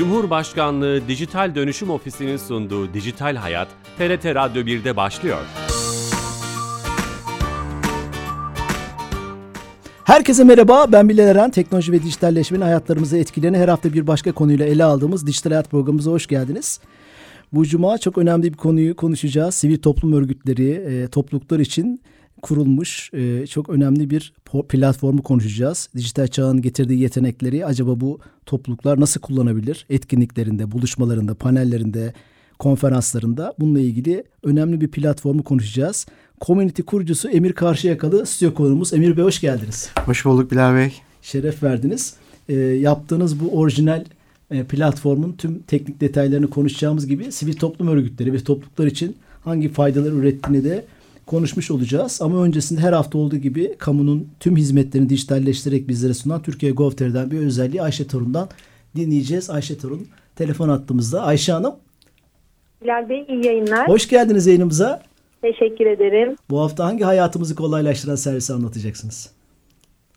Cumhurbaşkanlığı 0.00 1.08
Dijital 1.08 1.54
Dönüşüm 1.54 1.90
Ofisi'nin 1.90 2.36
sunduğu 2.36 2.94
Dijital 2.94 3.36
Hayat, 3.36 3.68
TRT 3.98 4.24
Radyo 4.24 4.62
1'de 4.62 4.96
başlıyor. 4.96 5.38
Herkese 10.04 10.44
merhaba, 10.44 10.92
ben 10.92 11.08
Bilal 11.08 11.28
Eren. 11.28 11.50
Teknoloji 11.50 11.92
ve 11.92 12.02
dijitalleşmenin 12.02 12.62
hayatlarımızı 12.62 13.18
etkilerini 13.18 13.58
her 13.58 13.68
hafta 13.68 13.92
bir 13.92 14.06
başka 14.06 14.32
konuyla 14.32 14.66
ele 14.66 14.84
aldığımız 14.84 15.26
Dijital 15.26 15.50
Hayat 15.50 15.70
programımıza 15.70 16.10
hoş 16.10 16.26
geldiniz. 16.26 16.80
Bu 17.52 17.66
cuma 17.66 17.98
çok 17.98 18.18
önemli 18.18 18.52
bir 18.52 18.56
konuyu 18.56 18.96
konuşacağız. 18.96 19.54
Sivil 19.54 19.78
toplum 19.78 20.12
örgütleri, 20.12 20.70
e, 20.70 21.08
topluluklar 21.08 21.58
için 21.58 22.00
kurulmuş 22.42 23.10
e, 23.14 23.46
çok 23.46 23.68
önemli 23.68 24.10
bir 24.10 24.32
platformu 24.68 25.22
konuşacağız. 25.22 25.88
Dijital 25.96 26.26
çağın 26.26 26.62
getirdiği 26.62 27.00
yetenekleri 27.00 27.66
acaba 27.66 28.00
bu 28.00 28.20
topluluklar 28.46 29.00
nasıl 29.00 29.20
kullanabilir? 29.20 29.86
Etkinliklerinde, 29.90 30.72
buluşmalarında, 30.72 31.34
panellerinde, 31.34 32.12
konferanslarında 32.58 33.54
bununla 33.58 33.80
ilgili 33.80 34.24
önemli 34.42 34.80
bir 34.80 34.88
platformu 34.88 35.44
konuşacağız. 35.44 36.06
Community 36.40 36.82
kurucusu 36.82 37.28
Emir 37.28 37.52
Karşıyakalı 37.52 38.26
stüdyo 38.26 38.54
konuğumuz. 38.54 38.92
Emir 38.92 39.16
Bey 39.16 39.24
hoş 39.24 39.40
geldiniz. 39.40 39.90
Hoş 40.04 40.24
bulduk 40.24 40.50
Bilal 40.50 40.74
Bey. 40.74 40.92
Şeref 41.22 41.62
verdiniz. 41.62 42.14
E, 42.48 42.54
yaptığınız 42.54 43.40
bu 43.40 43.58
orijinal 43.58 44.04
e, 44.50 44.64
platformun 44.64 45.32
tüm 45.32 45.58
teknik 45.58 46.00
detaylarını 46.00 46.50
konuşacağımız 46.50 47.06
gibi 47.06 47.32
sivil 47.32 47.54
toplum 47.54 47.88
örgütleri 47.88 48.32
ve 48.32 48.38
topluluklar 48.38 48.86
için 48.86 49.16
hangi 49.44 49.68
faydalar 49.68 50.12
ürettiğini 50.12 50.64
de 50.64 50.84
konuşmuş 51.30 51.70
olacağız. 51.70 52.22
Ama 52.22 52.42
öncesinde 52.42 52.80
her 52.80 52.92
hafta 52.92 53.18
olduğu 53.18 53.36
gibi 53.36 53.74
kamunun 53.78 54.28
tüm 54.40 54.56
hizmetlerini 54.56 55.08
dijitalleştirerek 55.08 55.88
bizlere 55.88 56.14
sunan 56.14 56.42
Türkiye 56.42 56.72
Gov.tr'den 56.72 57.30
bir 57.30 57.38
özelliği 57.38 57.82
Ayşe 57.82 58.06
Torun'dan 58.06 58.48
dinleyeceğiz. 58.96 59.50
Ayşe 59.50 59.78
Torun 59.78 60.06
telefon 60.36 60.68
attığımızda. 60.68 61.22
Ayşe 61.22 61.52
Hanım. 61.52 61.74
Bilal 62.82 63.08
Bey 63.08 63.26
iyi 63.28 63.46
yayınlar. 63.46 63.88
Hoş 63.88 64.08
geldiniz 64.08 64.46
yayınımıza. 64.46 65.02
Teşekkür 65.42 65.86
ederim. 65.86 66.36
Bu 66.50 66.60
hafta 66.60 66.84
hangi 66.84 67.04
hayatımızı 67.04 67.54
kolaylaştıran 67.54 68.14
servisi 68.14 68.52
anlatacaksınız? 68.52 69.30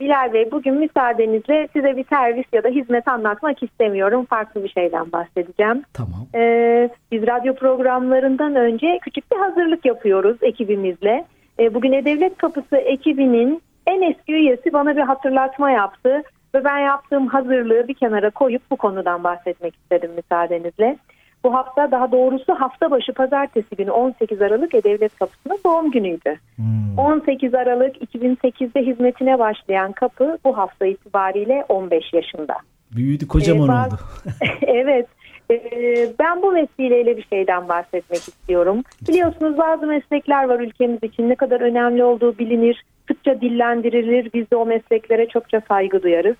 Bilal 0.04 0.34
Bey 0.34 0.52
bugün 0.52 0.74
müsaadenizle 0.74 1.68
size 1.74 1.98
bir 1.98 2.06
servis 2.10 2.46
ya 2.54 2.64
da 2.64 2.68
hizmet 2.68 3.08
anlatmak 3.08 3.64
istemiyorum. 3.64 4.26
Farklı 4.26 4.64
bir 4.64 4.70
şeyden 4.70 5.12
bahsedeceğim. 5.12 5.84
Tamam. 5.94 6.28
Ee, 6.36 6.90
biz 7.12 7.28
radyo 7.28 7.56
programlarından 7.56 8.56
önce 8.56 9.00
küçük 9.02 9.32
bir 9.32 9.38
hazırlık 9.38 9.86
yapıyoruz 9.86 10.38
ekibimizle. 10.42 11.26
Ee, 11.60 11.74
bugün 11.74 11.92
E-Devlet 11.92 12.38
Kapısı 12.38 12.78
ekibinin 12.78 13.62
en 13.88 14.02
eski 14.02 14.34
üyesi 14.34 14.74
bana 14.74 14.96
bir 14.96 15.02
hatırlatma 15.02 15.72
yaptı. 15.72 16.24
Ve 16.56 16.64
ben 16.64 16.78
yaptığım 16.78 17.28
hazırlığı 17.28 17.88
bir 17.88 17.94
kenara 17.94 18.30
koyup 18.30 18.62
bu 18.72 18.76
konudan 18.76 19.24
bahsetmek 19.24 19.76
istedim 19.76 20.12
müsaadenizle. 20.16 20.98
Bu 21.44 21.54
hafta 21.54 21.92
daha 21.92 22.12
doğrusu 22.12 22.54
hafta 22.54 22.92
başı 22.92 23.14
pazartesi 23.14 23.76
günü 23.76 23.92
18 23.92 24.42
Aralık 24.42 24.76
E-Devlet 24.76 25.20
Kapısı'nın 25.20 25.60
doğum 25.66 25.92
günüydü. 25.92 26.36
Hmm. 26.56 26.98
18 26.98 27.54
Aralık 27.54 27.98
2008'de 27.98 28.82
hizmetine 28.86 29.40
başlayan 29.40 29.92
kapı 29.92 30.38
bu 30.46 30.58
hafta 30.58 30.86
itibariyle 30.86 31.66
15 31.70 32.14
yaşında. 32.14 32.56
Büyüdü 32.92 33.28
kocaman 33.28 33.70
ee, 33.70 33.88
oldu. 33.88 34.00
evet. 34.62 35.08
Ee, 35.52 36.10
ben 36.20 36.42
bu 36.42 36.56
vesileyle 36.56 37.18
bir 37.18 37.28
şeyden 37.30 37.70
bahsetmek 37.70 38.20
istiyorum. 38.20 38.84
Biliyorsunuz 39.08 39.58
bazı 39.58 39.88
meslekler 39.88 40.50
var 40.50 40.60
ülkemiz 40.60 41.04
için 41.04 41.30
ne 41.30 41.36
kadar 41.36 41.62
önemli 41.62 42.04
olduğu 42.04 42.38
bilinir, 42.38 42.84
sıkça 43.08 43.42
dillendirilir. 43.42 44.30
Biz 44.34 44.52
de 44.52 44.56
o 44.56 44.66
mesleklere 44.66 45.28
çokça 45.28 45.62
saygı 45.68 46.04
duyarız 46.04 46.36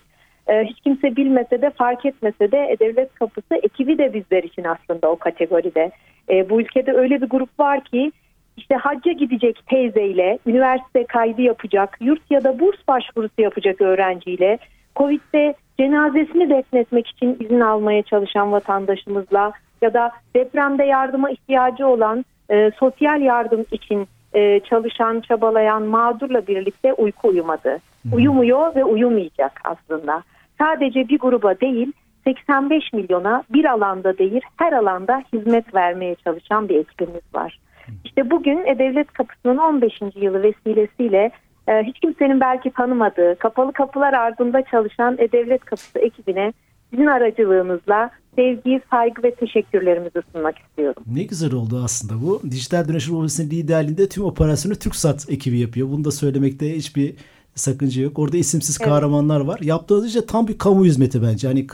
e, 0.48 0.64
hiç 0.64 0.80
kimse 0.80 1.16
bilmese 1.16 1.62
de 1.62 1.70
fark 1.70 2.06
etmese 2.06 2.52
de 2.52 2.76
devlet 2.80 3.14
kapısı 3.14 3.54
ekibi 3.54 3.98
de 3.98 4.14
bizler 4.14 4.42
için 4.42 4.64
aslında 4.64 5.10
o 5.10 5.16
kategoride. 5.16 5.90
E, 6.30 6.50
bu 6.50 6.60
ülkede 6.60 6.92
öyle 6.92 7.22
bir 7.22 7.28
grup 7.28 7.60
var 7.60 7.84
ki 7.84 8.12
işte 8.56 8.74
hacca 8.74 9.12
gidecek 9.12 9.66
teyzeyle, 9.66 10.38
üniversite 10.46 11.04
kaydı 11.04 11.42
yapacak, 11.42 11.98
yurt 12.00 12.30
ya 12.30 12.44
da 12.44 12.58
burs 12.60 12.76
başvurusu 12.88 13.42
yapacak 13.42 13.80
öğrenciyle, 13.80 14.58
Covid'de 14.96 15.54
cenazesini 15.78 16.50
defnetmek 16.50 17.06
için 17.06 17.36
izin 17.40 17.60
almaya 17.60 18.02
çalışan 18.02 18.52
vatandaşımızla 18.52 19.52
ya 19.82 19.94
da 19.94 20.10
depremde 20.36 20.84
yardıma 20.84 21.30
ihtiyacı 21.30 21.86
olan 21.86 22.24
e, 22.50 22.70
sosyal 22.70 23.22
yardım 23.22 23.64
için 23.70 24.08
e, 24.34 24.60
çalışan, 24.60 25.20
çabalayan 25.20 25.82
mağdurla 25.82 26.46
birlikte 26.46 26.92
uyku 26.92 27.28
uyumadı. 27.28 27.78
Uyumuyor 28.12 28.74
ve 28.74 28.84
uyumayacak 28.84 29.60
aslında 29.64 30.22
sadece 30.64 31.08
bir 31.08 31.18
gruba 31.18 31.60
değil 31.60 31.92
85 32.24 32.92
milyona 32.92 33.42
bir 33.50 33.64
alanda 33.64 34.18
değil 34.18 34.40
her 34.56 34.72
alanda 34.72 35.22
hizmet 35.32 35.74
vermeye 35.74 36.14
çalışan 36.24 36.68
bir 36.68 36.76
ekibimiz 36.76 37.22
var. 37.34 37.58
İşte 38.04 38.30
bugün 38.30 38.66
E-Devlet 38.66 39.12
Kapısı'nın 39.12 39.56
15. 39.56 39.92
yılı 40.14 40.42
vesilesiyle 40.42 41.30
e, 41.68 41.82
hiç 41.82 42.00
kimsenin 42.00 42.40
belki 42.40 42.70
tanımadığı 42.70 43.36
kapalı 43.38 43.72
kapılar 43.72 44.12
ardında 44.12 44.62
çalışan 44.62 45.16
E-Devlet 45.18 45.64
Kapısı 45.64 45.98
ekibine 45.98 46.52
sizin 46.90 47.06
aracılığınızla 47.06 48.10
sevgi, 48.36 48.80
saygı 48.90 49.22
ve 49.22 49.34
teşekkürlerimizi 49.34 50.22
sunmak 50.32 50.58
istiyorum. 50.58 51.02
Ne 51.14 51.22
güzel 51.22 51.52
oldu 51.54 51.80
aslında 51.84 52.22
bu. 52.22 52.42
Dijital 52.50 52.88
Dönüşüm 52.88 53.16
Ofisi'nin 53.16 53.50
liderliğinde 53.50 54.08
tüm 54.08 54.24
operasyonu 54.24 54.76
TürkSat 54.76 55.26
ekibi 55.28 55.58
yapıyor. 55.58 55.88
Bunu 55.88 56.04
da 56.04 56.10
söylemekte 56.10 56.76
hiçbir 56.76 57.14
sakınca 57.54 58.02
yok. 58.02 58.18
Orada 58.18 58.36
isimsiz 58.36 58.76
evet. 58.80 58.88
kahramanlar 58.88 59.40
var. 59.40 59.60
Yaptığınız 59.60 60.06
işte 60.06 60.26
tam 60.26 60.48
bir 60.48 60.58
kamu 60.58 60.84
hizmeti 60.84 61.22
bence. 61.22 61.48
Hani 61.48 61.66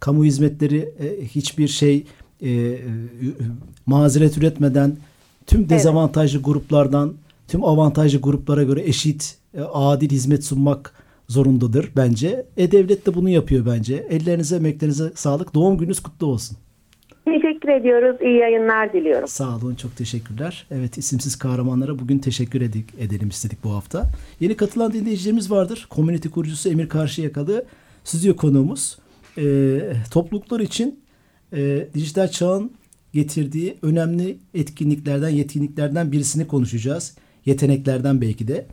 kamu 0.00 0.24
hizmetleri 0.24 0.94
e, 0.98 1.24
hiçbir 1.24 1.68
şey 1.68 2.04
e, 2.40 2.50
e, 2.50 2.78
mazeret 3.86 4.38
üretmeden 4.38 4.96
tüm 5.46 5.68
dezavantajlı 5.68 6.36
evet. 6.36 6.46
gruplardan 6.46 7.14
tüm 7.48 7.64
avantajlı 7.64 8.20
gruplara 8.20 8.62
göre 8.62 8.82
eşit, 8.88 9.36
e, 9.54 9.60
adil 9.60 10.10
hizmet 10.10 10.44
sunmak 10.44 10.94
zorundadır 11.28 11.90
bence. 11.96 12.46
E-Devlet 12.56 13.06
de 13.06 13.14
bunu 13.14 13.28
yapıyor 13.28 13.66
bence. 13.66 14.06
Ellerinize, 14.10 14.56
emeklerinize 14.56 15.12
sağlık. 15.14 15.54
Doğum 15.54 15.78
gününüz 15.78 16.00
kutlu 16.00 16.26
olsun. 16.26 16.56
Teşekkür 17.24 17.68
ediyoruz. 17.68 18.16
İyi 18.22 18.36
yayınlar 18.38 18.92
diliyorum. 18.92 19.28
Sağ 19.28 19.56
olun. 19.56 19.74
Çok 19.74 19.96
teşekkürler. 19.96 20.66
Evet 20.70 20.98
isimsiz 20.98 21.36
kahramanlara 21.36 21.98
bugün 21.98 22.18
teşekkür 22.18 22.60
edik, 22.60 22.94
edelim 22.98 23.28
istedik 23.28 23.64
bu 23.64 23.70
hafta. 23.70 24.10
Yeni 24.40 24.56
katılan 24.56 24.92
dinleyicilerimiz 24.92 25.50
vardır. 25.50 25.88
Community 25.90 26.28
kurucusu 26.28 26.68
Emir 26.68 26.88
Karşıyakalı 26.88 27.64
stüdyo 28.04 28.36
konuğumuz. 28.36 28.98
E, 29.38 29.78
topluluklar 30.10 30.60
için 30.60 31.00
e, 31.52 31.88
dijital 31.94 32.28
çağın 32.28 32.72
getirdiği 33.12 33.76
önemli 33.82 34.38
etkinliklerden, 34.54 35.28
yetkinliklerden 35.28 36.12
birisini 36.12 36.46
konuşacağız. 36.46 37.16
Yeteneklerden 37.46 38.20
belki 38.20 38.48
de. 38.48 38.66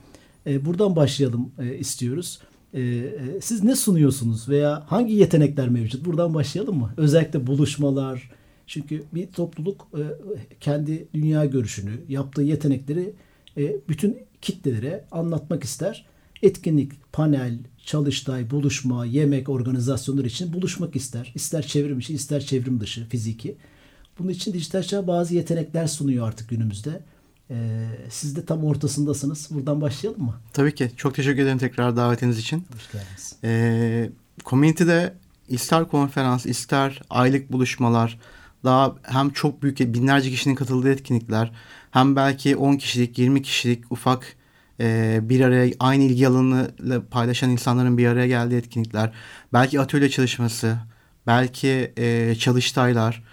E, 0.48 0.66
buradan 0.66 0.96
başlayalım 0.96 1.52
e, 1.60 1.76
istiyoruz. 1.76 2.42
E, 2.74 2.82
e, 2.82 3.12
siz 3.42 3.64
ne 3.64 3.76
sunuyorsunuz 3.76 4.50
veya 4.50 4.84
hangi 4.88 5.14
yetenekler 5.14 5.70
mevcut? 5.70 6.06
Buradan 6.06 6.34
başlayalım 6.34 6.78
mı? 6.78 6.94
Özellikle 6.98 7.48
buluşmalar, 7.48 8.30
çünkü 8.72 9.04
bir 9.14 9.28
topluluk 9.28 9.88
e, 9.94 10.02
kendi 10.60 11.08
dünya 11.14 11.46
görüşünü, 11.46 11.92
yaptığı 12.10 12.42
yetenekleri 12.42 13.14
e, 13.58 13.76
bütün 13.90 14.18
kitlelere 14.42 15.06
anlatmak 15.12 15.64
ister. 15.64 16.06
Etkinlik, 16.42 16.92
panel, 17.14 17.60
çalıştay, 17.86 18.52
buluşma, 18.52 19.06
yemek 19.06 19.50
organizasyonları 19.50 20.28
için 20.28 20.54
buluşmak 20.54 20.96
ister. 20.96 21.32
İster 21.36 21.68
çevrim 21.68 22.00
içi, 22.00 22.14
ister 22.14 22.42
çevrim 22.42 22.80
dışı, 22.80 23.10
fiziki. 23.10 23.58
Bunun 24.20 24.30
için 24.30 24.54
dijital 24.54 24.84
çağ 24.84 25.08
bazı 25.08 25.36
yetenekler 25.36 25.88
sunuyor 25.88 26.28
artık 26.28 26.50
günümüzde. 26.50 27.02
Ee, 27.50 27.88
siz 28.10 28.36
de 28.36 28.46
tam 28.46 28.64
ortasındasınız. 28.64 29.48
Buradan 29.52 29.82
başlayalım 29.82 30.24
mı? 30.24 30.36
Tabii 30.54 30.76
ki. 30.76 30.92
Çok 30.98 31.16
teşekkür 31.16 31.42
ederim 31.42 31.58
tekrar 31.58 31.98
davetiniz 31.98 32.40
için. 32.40 32.66
Hoş 32.74 32.92
geldiniz. 32.92 33.36
Ee, 33.44 34.10
community'de 34.46 35.14
ister 35.50 35.88
konferans, 35.88 36.46
ister 36.46 37.02
aylık 37.10 37.52
buluşmalar, 37.52 38.18
daha 38.64 38.96
hem 39.04 39.30
çok 39.30 39.64
büyük 39.64 39.80
binlerce 39.80 40.30
kişinin 40.30 40.56
katıldığı 40.56 40.92
etkinlikler 40.92 41.52
hem 41.92 42.16
belki 42.16 42.56
10 42.56 42.76
kişilik 42.76 43.18
20 43.18 43.42
kişilik 43.42 43.92
ufak 43.92 44.36
e, 44.80 45.20
bir 45.24 45.42
araya 45.42 45.74
aynı 45.80 46.04
ilgi 46.04 46.28
alanıyla 46.28 47.02
paylaşan 47.12 47.50
insanların 47.50 47.98
bir 47.98 48.08
araya 48.08 48.28
geldiği 48.28 48.56
etkinlikler 48.56 49.14
belki 49.54 49.80
atölye 49.80 50.10
çalışması 50.10 50.78
belki 51.28 51.94
e, 51.98 52.36
çalıştaylar 52.36 53.24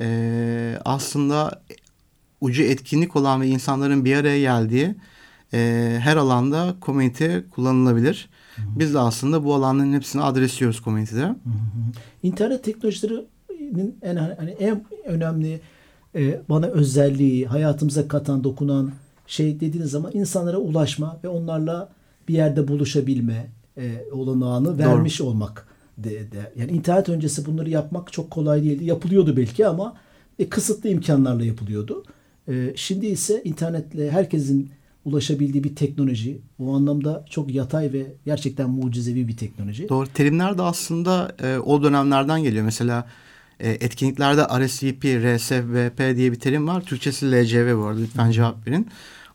e, 0.00 0.78
aslında 0.84 1.62
ucu 2.40 2.62
etkinlik 2.62 3.16
olan 3.16 3.40
ve 3.40 3.46
insanların 3.46 4.04
bir 4.04 4.16
araya 4.16 4.40
geldiği 4.40 4.94
e, 5.54 5.98
her 6.00 6.16
alanda 6.16 6.74
komünite 6.80 7.44
kullanılabilir. 7.50 8.28
Hı 8.56 8.62
hı. 8.62 8.66
Biz 8.78 8.94
de 8.94 8.98
aslında 8.98 9.44
bu 9.44 9.54
alanların 9.54 9.92
hepsini 9.92 10.22
adresliyoruz 10.22 10.80
komünitede. 10.80 11.34
İnternet 12.22 12.64
teknolojileri 12.64 13.24
en 14.02 14.16
hani 14.16 14.50
en 14.50 14.84
önemli 15.04 15.60
e, 16.14 16.40
bana 16.48 16.66
özelliği, 16.66 17.46
hayatımıza 17.46 18.08
katan, 18.08 18.44
dokunan 18.44 18.90
şey 19.26 19.60
dediğiniz 19.60 19.90
zaman 19.90 20.10
insanlara 20.14 20.56
ulaşma 20.56 21.18
ve 21.24 21.28
onlarla 21.28 21.88
bir 22.28 22.34
yerde 22.34 22.68
buluşabilme 22.68 23.46
e, 23.76 24.04
olanağını 24.12 24.78
vermiş 24.78 25.20
Doğru. 25.20 25.28
olmak. 25.28 25.66
de, 25.98 26.10
de. 26.10 26.52
Yani 26.56 26.70
internet 26.72 27.08
öncesi 27.08 27.46
bunları 27.46 27.70
yapmak 27.70 28.12
çok 28.12 28.30
kolay 28.30 28.62
değildi. 28.62 28.84
Yapılıyordu 28.84 29.36
belki 29.36 29.66
ama 29.66 29.94
e, 30.38 30.48
kısıtlı 30.48 30.88
imkanlarla 30.88 31.44
yapılıyordu. 31.44 32.04
E, 32.48 32.72
şimdi 32.76 33.06
ise 33.06 33.42
internetle 33.44 34.10
herkesin 34.10 34.70
ulaşabildiği 35.04 35.64
bir 35.64 35.76
teknoloji. 35.76 36.40
O 36.58 36.74
anlamda 36.74 37.24
çok 37.30 37.54
yatay 37.54 37.92
ve 37.92 38.06
gerçekten 38.24 38.70
mucizevi 38.70 39.28
bir 39.28 39.36
teknoloji. 39.36 39.88
Doğru. 39.88 40.06
Terimler 40.06 40.58
de 40.58 40.62
aslında 40.62 41.32
e, 41.42 41.58
o 41.58 41.82
dönemlerden 41.82 42.42
geliyor. 42.42 42.64
Mesela 42.64 43.06
e, 43.62 43.70
etkinliklerde 43.70 44.42
RSVP, 44.42 45.04
RSVP 45.04 46.16
diye 46.16 46.32
bir 46.32 46.40
terim 46.40 46.68
var. 46.68 46.80
Türkçesi 46.80 47.32
LCV 47.32 47.78
bu 47.78 47.84
arada. 47.84 48.00
Lütfen 48.00 48.30
cevap 48.30 48.66
verin. 48.66 48.86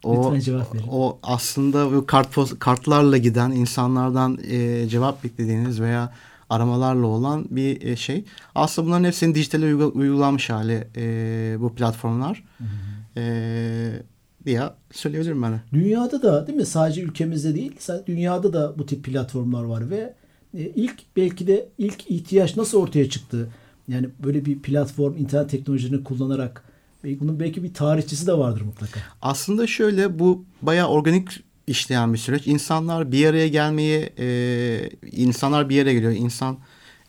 O, 0.03 0.25
Lütfen 0.25 0.39
cevap 0.39 0.75
verin. 0.75 0.85
O 0.91 1.19
aslında 1.23 1.91
bu 1.91 2.05
kart 2.05 2.59
kartlarla 2.59 3.17
giden 3.17 3.51
insanlardan 3.51 4.37
e, 4.47 4.87
cevap 4.87 5.23
beklediğiniz 5.23 5.81
veya 5.81 6.13
aramalarla 6.49 7.07
olan 7.07 7.45
bir 7.51 7.81
e, 7.81 7.95
şey. 7.95 8.25
Aslında 8.55 8.87
bunların 8.87 9.03
hepsinin 9.03 9.35
dijitale 9.35 9.75
uygulanmış 9.75 10.49
hali 10.49 10.87
e, 10.97 11.55
bu 11.59 11.75
platformlar. 11.75 12.43
Hı 12.57 12.63
hı. 12.63 13.19
E, 13.19 14.03
diye 14.45 14.61
söyleyebilirim 14.91 15.41
ben. 15.41 15.59
Dünyada 15.73 16.21
da 16.21 16.47
değil 16.47 16.57
mi? 16.57 16.65
Sadece 16.65 17.01
ülkemizde 17.01 17.55
değil, 17.55 17.71
dünyada 18.07 18.53
da 18.53 18.79
bu 18.79 18.85
tip 18.85 19.03
platformlar 19.03 19.63
var 19.63 19.89
ve 19.89 20.13
e, 20.57 20.59
ilk 20.59 20.95
belki 21.15 21.47
de 21.47 21.69
ilk 21.77 22.11
ihtiyaç 22.11 22.57
nasıl 22.57 22.81
ortaya 22.81 23.09
çıktı? 23.09 23.49
Yani 23.87 24.09
böyle 24.23 24.45
bir 24.45 24.59
platform, 24.59 25.17
internet 25.17 25.49
teknolojilerini 25.49 26.03
kullanarak 26.03 26.63
bunun 27.03 27.39
belki 27.39 27.63
bir 27.63 27.73
tarihçisi 27.73 28.27
de 28.27 28.33
vardır 28.33 28.61
mutlaka. 28.61 28.99
Aslında 29.21 29.67
şöyle 29.67 30.19
bu 30.19 30.45
bayağı 30.61 30.87
organik 30.87 31.43
işleyen 31.67 32.13
bir 32.13 32.17
süreç. 32.17 32.47
İnsanlar 32.47 33.11
bir 33.11 33.25
araya 33.25 33.47
gelmeyi, 33.47 34.09
e, 34.19 34.89
insanlar 35.11 35.69
bir 35.69 35.75
yere 35.75 35.93
geliyor. 35.93 36.11
İnsan 36.11 36.57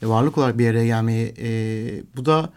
e, 0.02 0.06
varlık 0.06 0.38
olarak 0.38 0.58
bir 0.58 0.70
araya 0.70 0.86
gelmeyi. 0.86 1.34
E, 1.38 1.48
bu 2.16 2.26
da 2.26 2.52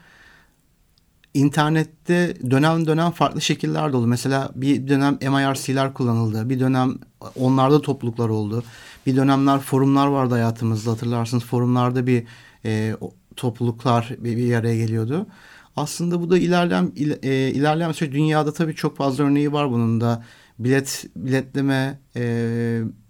internette 1.33 2.38
dönem 2.51 2.88
dönem 2.88 3.12
farklı 3.12 3.41
şekiller 3.41 3.89
oldu. 3.89 4.07
Mesela 4.07 4.51
bir 4.56 4.88
dönem 4.88 5.17
MIRC'ler 5.21 5.94
kullanıldı. 5.94 6.50
Bir 6.50 6.59
dönem 6.59 6.95
onlarda 7.35 7.81
topluluklar 7.81 8.29
oldu. 8.29 8.63
Bir 9.06 9.15
dönemler 9.15 9.59
forumlar 9.59 10.07
vardı 10.07 10.33
hayatımızda 10.33 10.91
hatırlarsınız. 10.91 11.44
Forumlarda 11.44 12.07
bir 12.07 12.24
e, 12.65 12.95
topluluklar 13.41 14.09
bir, 14.19 14.53
araya 14.53 14.77
geliyordu. 14.77 15.27
Aslında 15.75 16.21
bu 16.21 16.29
da 16.29 16.38
ilerleyen 16.38 16.91
il, 16.95 17.11
e, 17.23 17.51
ilerleyen 17.51 17.91
süreç 17.91 18.13
dünyada 18.13 18.53
tabii 18.53 18.75
çok 18.75 18.97
fazla 18.97 19.23
örneği 19.23 19.51
var 19.53 19.71
bunun 19.71 20.01
da. 20.01 20.23
Bilet 20.59 21.05
biletleme 21.15 21.99
e, 22.15 22.23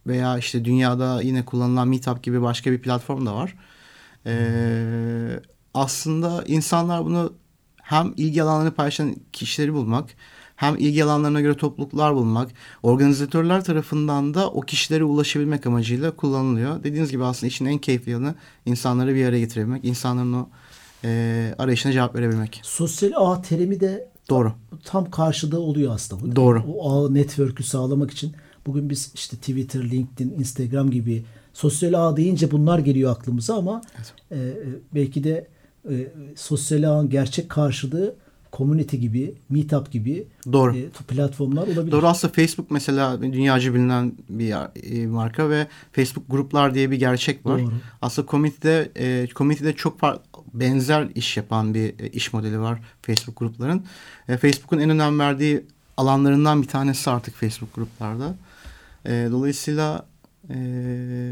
veya 0.07 0.37
işte 0.37 0.65
dünyada 0.65 1.21
yine 1.21 1.45
kullanılan 1.45 1.87
Meetup 1.87 2.23
gibi 2.23 2.41
başka 2.41 2.71
bir 2.71 2.81
platform 2.81 3.25
da 3.25 3.35
var. 3.35 3.55
E, 4.25 4.33
aslında 5.73 6.43
insanlar 6.47 7.05
bunu 7.05 7.33
hem 7.81 8.13
ilgi 8.17 8.43
alanlarını 8.43 8.71
paylaşan 8.71 9.15
kişileri 9.33 9.73
bulmak 9.73 10.09
hem 10.61 10.75
ilgi 10.75 11.03
alanlarına 11.03 11.41
göre 11.41 11.57
topluluklar 11.57 12.15
bulmak, 12.15 12.51
organizatörler 12.83 13.63
tarafından 13.63 14.33
da 14.33 14.49
o 14.49 14.61
kişilere 14.61 15.03
ulaşabilmek 15.03 15.67
amacıyla 15.67 16.11
kullanılıyor. 16.11 16.83
Dediğiniz 16.83 17.11
gibi 17.11 17.23
aslında 17.23 17.47
işin 17.47 17.65
en 17.65 17.77
keyifli 17.77 18.11
yanı 18.11 18.35
insanları 18.65 19.15
bir 19.15 19.25
araya 19.25 19.39
getirebilmek, 19.39 19.85
insanların 19.85 20.33
o 20.33 20.49
e, 21.03 21.55
arayışına 21.57 21.91
cevap 21.91 22.15
verebilmek. 22.15 22.59
Sosyal 22.63 23.11
ağ 23.15 23.41
terimi 23.41 23.79
de 23.79 24.09
Doğru. 24.29 24.53
tam 24.83 25.11
karşıda 25.11 25.59
oluyor 25.59 25.93
aslında. 25.93 26.35
Doğru. 26.35 26.63
O 26.67 27.05
ağ 27.05 27.09
network'ü 27.09 27.63
sağlamak 27.63 28.11
için 28.11 28.35
bugün 28.65 28.89
biz 28.89 29.11
işte 29.15 29.37
Twitter, 29.37 29.91
LinkedIn, 29.91 30.39
Instagram 30.39 30.91
gibi 30.91 31.23
sosyal 31.53 31.93
ağ 31.93 32.17
deyince 32.17 32.51
bunlar 32.51 32.79
geliyor 32.79 33.11
aklımıza 33.11 33.57
ama 33.57 33.81
evet. 33.95 34.13
e, 34.31 34.57
belki 34.95 35.23
de 35.23 35.47
e, 35.89 36.11
sosyal 36.35 36.83
ağın 36.83 37.09
gerçek 37.09 37.49
karşılığı 37.49 38.15
community 38.53 38.97
gibi, 38.97 39.33
meetup 39.49 39.91
gibi 39.91 40.27
Doğru. 40.53 40.77
E, 40.77 40.89
platformlar 41.07 41.67
olabilir. 41.67 41.91
Doğru 41.91 42.07
aslında 42.07 42.33
Facebook 42.33 42.71
mesela 42.71 43.21
dünyaca 43.21 43.73
bilinen 43.73 44.13
bir 44.29 44.55
e, 45.01 45.07
marka 45.07 45.49
ve 45.49 45.67
Facebook 45.91 46.25
gruplar 46.29 46.75
diye 46.75 46.91
bir 46.91 46.97
gerçek 46.99 47.45
var. 47.45 47.59
Doğru. 47.59 47.71
Aslında 48.01 48.27
community'de, 48.27 48.91
e, 48.95 49.27
community'de 49.35 49.73
çok 49.73 49.99
farklı 49.99 50.41
benzer 50.53 51.07
iş 51.15 51.37
yapan 51.37 51.73
bir 51.73 51.99
e, 51.99 52.09
iş 52.09 52.33
modeli 52.33 52.59
var 52.59 52.79
Facebook 53.01 53.39
grupların. 53.39 53.85
E, 54.27 54.37
Facebook'un 54.37 54.79
en 54.79 54.89
önem 54.89 55.19
verdiği 55.19 55.65
alanlarından 55.97 56.61
bir 56.61 56.67
tanesi 56.67 57.09
artık 57.09 57.35
Facebook 57.35 57.75
gruplarda. 57.75 58.35
E, 59.05 59.27
dolayısıyla 59.31 60.05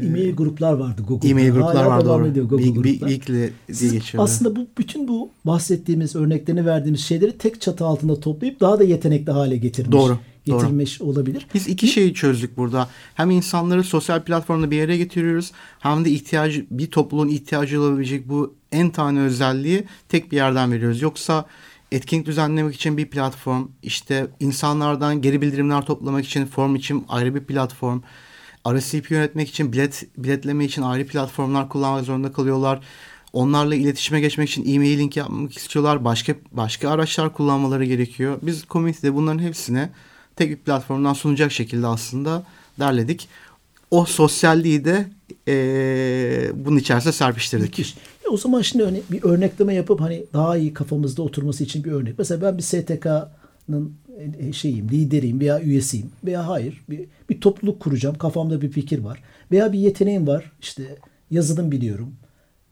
e-mail 0.06 0.36
gruplar 0.36 0.72
vardı 0.72 1.02
Google'da. 1.08 1.28
E-mail 1.28 1.50
gruplar 1.50 1.84
vardı 1.84 2.04
doğru. 2.08 2.48
Google 2.48 2.58
Big, 2.58 2.74
gruplar. 2.74 3.08
Diye 3.08 3.90
geçiyor. 3.92 4.24
Aslında 4.24 4.56
bu 4.56 4.66
bütün 4.78 5.08
bu 5.08 5.30
bahsettiğimiz 5.44 6.16
örneklerini 6.16 6.66
verdiğimiz 6.66 7.00
şeyleri 7.00 7.38
tek 7.38 7.60
çatı 7.60 7.84
altında 7.84 8.20
toplayıp 8.20 8.60
daha 8.60 8.78
da 8.78 8.84
yetenekli 8.84 9.32
hale 9.32 9.56
getirmiş. 9.56 9.92
Doğru 9.92 10.18
getirmiş 10.44 11.00
Doğru. 11.00 11.08
olabilir. 11.08 11.46
Biz 11.54 11.68
iki 11.68 11.86
şeyi 11.88 12.14
çözdük 12.14 12.56
burada. 12.56 12.88
Hem 13.14 13.30
insanları 13.30 13.84
sosyal 13.84 14.22
platformda 14.22 14.70
bir 14.70 14.76
yere 14.76 14.96
getiriyoruz 14.96 15.52
hem 15.78 16.04
de 16.04 16.10
ihtiyacı 16.10 16.66
bir 16.70 16.90
topluluğun 16.90 17.28
ihtiyacı 17.28 17.80
olabilecek 17.80 18.28
bu 18.28 18.54
en 18.72 18.90
tane 18.90 19.20
özelliği 19.20 19.84
tek 20.08 20.32
bir 20.32 20.36
yerden 20.36 20.72
veriyoruz. 20.72 21.02
Yoksa 21.02 21.44
etkinlik 21.92 22.26
düzenlemek 22.26 22.74
için 22.74 22.96
bir 22.96 23.06
platform, 23.06 23.68
işte 23.82 24.26
insanlardan 24.40 25.22
geri 25.22 25.42
bildirimler 25.42 25.86
toplamak 25.86 26.24
için 26.24 26.46
form 26.46 26.76
için 26.76 27.04
ayrı 27.08 27.34
bir 27.34 27.40
platform, 27.40 28.00
RSVP 28.68 29.10
yönetmek 29.10 29.48
için 29.48 29.72
bilet 29.72 30.06
biletleme 30.16 30.64
için 30.64 30.82
ayrı 30.82 31.06
platformlar 31.06 31.68
kullanmak 31.68 32.04
zorunda 32.04 32.32
kalıyorlar. 32.32 32.80
Onlarla 33.32 33.74
iletişime 33.74 34.20
geçmek 34.20 34.48
için 34.48 34.74
e-mail 34.74 34.98
link 34.98 35.16
yapmak 35.16 35.56
istiyorlar. 35.56 36.04
Başka 36.04 36.34
başka 36.52 36.90
araçlar 36.90 37.34
kullanmaları 37.34 37.84
gerekiyor. 37.84 38.38
Biz 38.42 38.64
komünitede 38.64 39.14
bunların 39.14 39.38
hepsine 39.38 39.90
tek 40.36 40.50
bir 40.50 40.56
platformdan 40.56 41.12
sunacak 41.12 41.52
şekilde 41.52 41.86
aslında 41.86 42.42
derledik. 42.78 43.28
O 43.90 44.04
sosyalliği 44.04 44.84
de 44.84 45.08
e, 45.48 45.54
bunun 46.54 46.76
içerisine 46.76 47.12
serpiştirdik. 47.12 47.78
Müthiş. 47.78 47.96
O 48.30 48.36
zaman 48.36 48.62
şimdi 48.62 48.84
örnek, 48.84 49.12
bir 49.12 49.22
örnekleme 49.22 49.74
yapıp 49.74 50.00
hani 50.00 50.24
daha 50.32 50.56
iyi 50.56 50.74
kafamızda 50.74 51.22
oturması 51.22 51.64
için 51.64 51.84
bir 51.84 51.92
örnek. 51.92 52.18
Mesela 52.18 52.42
ben 52.42 52.58
bir 52.58 52.62
STK'nın 52.62 53.94
şeyim, 54.52 54.88
lideriyim 54.88 55.40
veya 55.40 55.60
üyesiyim 55.60 56.10
veya 56.24 56.48
hayır 56.48 56.84
bir, 56.90 57.06
bir 57.30 57.40
topluluk 57.40 57.80
kuracağım. 57.80 58.18
Kafamda 58.18 58.62
bir 58.62 58.70
fikir 58.70 58.98
var. 58.98 59.22
Veya 59.50 59.72
bir 59.72 59.78
yeteneğim 59.78 60.26
var. 60.26 60.52
İşte 60.60 60.98
yazılım 61.30 61.72
biliyorum 61.72 62.14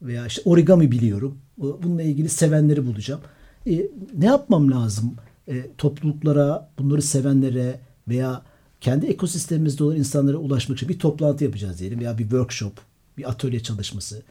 veya 0.02 0.26
işte 0.26 0.42
origami 0.44 0.90
biliyorum. 0.90 1.38
Bununla 1.58 2.02
ilgili 2.02 2.28
sevenleri 2.28 2.86
bulacağım. 2.86 3.20
E, 3.66 3.86
ne 4.18 4.26
yapmam 4.26 4.70
lazım? 4.70 5.14
E, 5.48 5.66
topluluklara, 5.78 6.70
bunları 6.78 7.02
sevenlere 7.02 7.80
veya 8.08 8.42
kendi 8.80 9.06
ekosistemimizde 9.06 9.84
olan 9.84 9.96
insanlara 9.96 10.36
ulaşmak 10.36 10.78
için 10.78 10.88
bir 10.88 10.98
toplantı 10.98 11.44
yapacağız 11.44 11.78
diyelim 11.78 12.00
veya 12.00 12.18
bir 12.18 12.22
workshop, 12.22 12.72
bir 13.18 13.28
atölye 13.30 13.62
çalışması. 13.62 14.22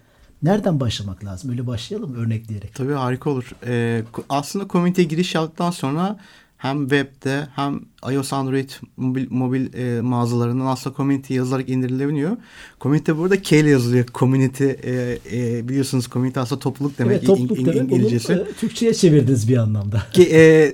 Nereden 0.43 0.79
başlamak 0.79 1.25
lazım? 1.25 1.51
Öyle 1.51 1.67
başlayalım 1.67 2.15
örnekleyerek. 2.15 2.75
Tabii 2.75 2.93
harika 2.93 3.29
olur. 3.29 3.51
Ee, 3.67 4.03
aslında 4.29 4.67
komüniteye 4.67 5.07
giriş 5.07 5.35
yaptıktan 5.35 5.71
sonra 5.71 6.19
hem 6.57 6.79
webde 6.81 7.47
hem 7.55 7.81
iOS 8.11 8.33
Android 8.33 8.69
mobil, 8.97 9.27
mobil 9.29 9.73
e, 9.73 10.01
mağazalarından 10.01 10.65
aslında 10.65 10.95
community 10.95 11.33
yazılarak 11.33 11.69
indirilebiliyor. 11.69 12.37
Community 12.81 13.11
burada 13.11 13.41
K 13.41 13.57
ile 13.57 13.69
yazılıyor. 13.69 14.05
Community 14.13 14.65
e, 14.65 15.19
e, 15.31 15.67
biliyorsunuz 15.67 16.09
community 16.09 16.39
aslında 16.39 16.59
topluluk 16.59 16.97
demek. 16.97 17.17
Evet, 17.17 17.25
topluluk 17.25 17.59
in, 17.59 17.65
in, 17.65 17.65
demek. 17.65 17.91
İngilizcesi. 17.91 18.33
Onu, 18.33 18.41
e, 18.41 18.53
Türkçe'ye 18.53 18.93
çevirdiniz 18.93 19.49
bir 19.49 19.57
anlamda. 19.57 20.03
Ki, 20.13 20.29
e, 20.33 20.73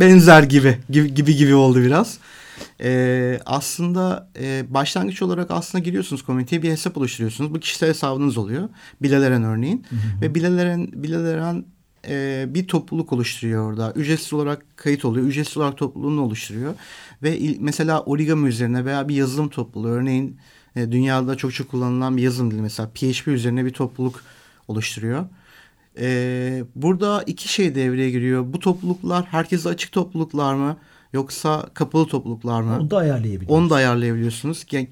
benzer 0.00 0.42
gibi, 0.42 0.78
gibi 0.90 1.14
gibi 1.14 1.36
gibi 1.36 1.54
oldu 1.54 1.82
biraz. 1.82 2.18
E, 2.82 3.40
aslında 3.46 4.30
e, 4.40 4.74
başlangıç 4.74 5.22
olarak 5.22 5.50
aslında 5.50 5.84
giriyorsunuz 5.84 6.22
komüniteye 6.22 6.62
bir 6.62 6.70
hesap 6.70 6.96
oluşturuyorsunuz. 6.96 7.54
Bu 7.54 7.60
kişisel 7.60 7.88
hesabınız 7.88 8.38
oluyor. 8.38 8.68
Bileleren 9.02 9.44
örneğin. 9.44 9.84
Hı 9.88 9.96
hı. 9.96 10.20
Ve 10.22 10.34
Bileleren, 10.34 10.88
Bileleren 10.92 11.64
e, 12.08 12.46
bir 12.48 12.68
topluluk 12.68 13.12
oluşturuyor 13.12 13.70
orada. 13.70 13.92
Ücretsiz 13.92 14.32
olarak 14.32 14.76
kayıt 14.76 15.04
oluyor. 15.04 15.26
Ücretsiz 15.26 15.56
olarak 15.56 15.76
topluluğunu 15.76 16.22
oluşturuyor. 16.22 16.74
Ve 17.22 17.38
il, 17.38 17.56
mesela 17.60 18.02
origami 18.02 18.48
üzerine 18.48 18.84
veya 18.84 19.08
bir 19.08 19.14
yazılım 19.14 19.48
topluluğu 19.48 19.88
örneğin 19.88 20.36
e, 20.76 20.92
dünyada 20.92 21.36
çok 21.36 21.54
çok 21.54 21.70
kullanılan 21.70 22.16
bir 22.16 22.22
yazılım 22.22 22.50
dili 22.50 22.62
mesela 22.62 22.90
PHP 22.94 23.28
üzerine 23.28 23.64
bir 23.64 23.72
topluluk 23.72 24.22
oluşturuyor. 24.68 25.24
E, 26.00 26.64
burada 26.74 27.22
iki 27.22 27.48
şey 27.48 27.74
devreye 27.74 28.10
giriyor. 28.10 28.52
Bu 28.52 28.58
topluluklar 28.58 29.24
herkese 29.24 29.68
açık 29.68 29.92
topluluklar 29.92 30.54
mı? 30.54 30.76
Yoksa 31.12 31.66
kapalı 31.74 32.06
topluluklar 32.06 32.62
mı? 32.62 32.76
Onu 32.80 32.90
da 32.90 32.96
ayarlayabiliyorsunuz. 32.96 33.60
Onu 33.60 33.70
da 33.70 33.74
ayarlayabiliyorsunuz. 33.74 34.66
Yani 34.70 34.88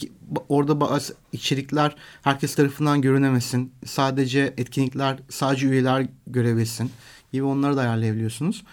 orada 0.49 0.81
bazı 0.81 1.15
içerikler 1.33 1.97
herkes 2.23 2.55
tarafından 2.55 3.01
görünemesin. 3.01 3.73
Sadece 3.85 4.55
etkinlikler 4.57 5.19
sadece 5.29 5.67
üyeler 5.67 6.07
görebilsin 6.27 6.91
gibi 7.33 7.45
onları 7.45 7.77
da 7.77 7.81
ayarlayabiliyorsunuz. 7.81 8.65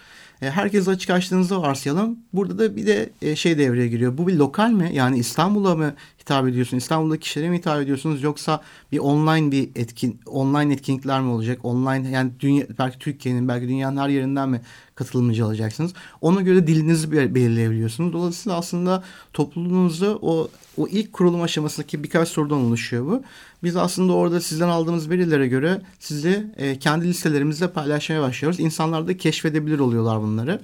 E, 0.42 0.50
herkes 0.50 0.88
açık 0.88 1.10
açtığınızı 1.10 1.62
varsayalım. 1.62 2.18
Burada 2.32 2.58
da 2.58 2.76
bir 2.76 2.86
de 2.86 3.10
e, 3.22 3.36
şey 3.36 3.58
devreye 3.58 3.88
giriyor. 3.88 4.18
Bu 4.18 4.26
bir 4.26 4.34
lokal 4.36 4.70
mi? 4.70 4.90
Yani 4.92 5.18
İstanbul'a 5.18 5.74
mı 5.74 5.94
hitap 6.24 6.48
ediyorsunuz? 6.48 6.82
İstanbul'daki 6.82 7.20
kişilere 7.20 7.50
mi 7.50 7.58
hitap 7.58 7.82
ediyorsunuz 7.82 8.22
yoksa 8.22 8.60
bir 8.92 8.98
online 8.98 9.50
bir 9.50 9.68
etkin 9.76 10.20
online 10.26 10.72
etkinlikler 10.72 11.20
mi 11.20 11.28
olacak? 11.28 11.58
Online 11.64 12.10
yani 12.10 12.30
dünya 12.40 12.66
belki 12.78 12.98
Türkiye'nin 12.98 13.48
belki 13.48 13.68
dünyanın 13.68 13.96
her 13.96 14.08
yerinden 14.08 14.48
mi 14.48 14.60
katılımcı 14.94 15.44
alacaksınız? 15.44 15.92
Ona 16.20 16.40
göre 16.40 16.66
dilinizi 16.66 17.12
belirleyebiliyorsunuz. 17.34 18.12
Dolayısıyla 18.12 18.58
aslında 18.58 19.04
topluluğunuzu 19.32 20.18
o 20.22 20.48
o 20.76 20.88
ilk 20.88 21.12
kurulum 21.12 21.42
aşamasındaki 21.42 22.04
birkaç 22.04 22.28
sorudan 22.28 22.58
oluşuyor 22.58 23.06
bu. 23.06 23.22
Biz 23.62 23.76
aslında 23.76 24.12
orada 24.12 24.40
sizden 24.40 24.68
aldığımız 24.68 25.10
verilere 25.10 25.48
göre 25.48 25.82
sizi 26.00 26.46
e, 26.56 26.78
kendi 26.78 27.08
listelerimizle 27.08 27.70
paylaşmaya 27.70 28.22
başlıyoruz. 28.22 28.60
İnsanlar 28.60 29.08
da 29.08 29.16
keşfedebilir 29.16 29.78
oluyorlar 29.78 30.20
bunları. 30.20 30.60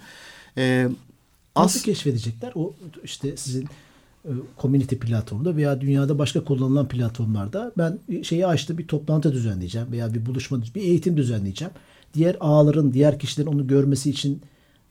E, 0.56 0.88
Nasıl 1.56 1.78
as- 1.78 1.84
keşfedecekler? 1.84 2.52
O 2.54 2.72
işte 3.04 3.36
sizin 3.36 3.68
community 4.58 4.94
platformunda 4.94 5.56
veya 5.56 5.80
dünyada 5.80 6.18
başka 6.18 6.44
kullanılan 6.44 6.88
platformlarda 6.88 7.72
ben 7.78 7.98
şeyi 8.22 8.46
açtım 8.46 8.78
bir 8.78 8.86
toplantı 8.86 9.32
düzenleyeceğim 9.32 9.92
veya 9.92 10.14
bir 10.14 10.26
buluşma 10.26 10.62
bir 10.74 10.80
eğitim 10.80 11.16
düzenleyeceğim. 11.16 11.74
Diğer 12.14 12.36
ağların, 12.40 12.92
diğer 12.92 13.18
kişilerin 13.18 13.48
onu 13.48 13.66
görmesi 13.66 14.10
için 14.10 14.42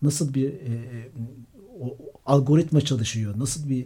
nasıl 0.01 0.33
bir 0.33 0.50
e, 0.50 0.74
e 0.74 1.12
o, 1.81 1.98
algoritma 2.25 2.81
çalışıyor? 2.81 3.33
Nasıl 3.38 3.69
bir 3.69 3.86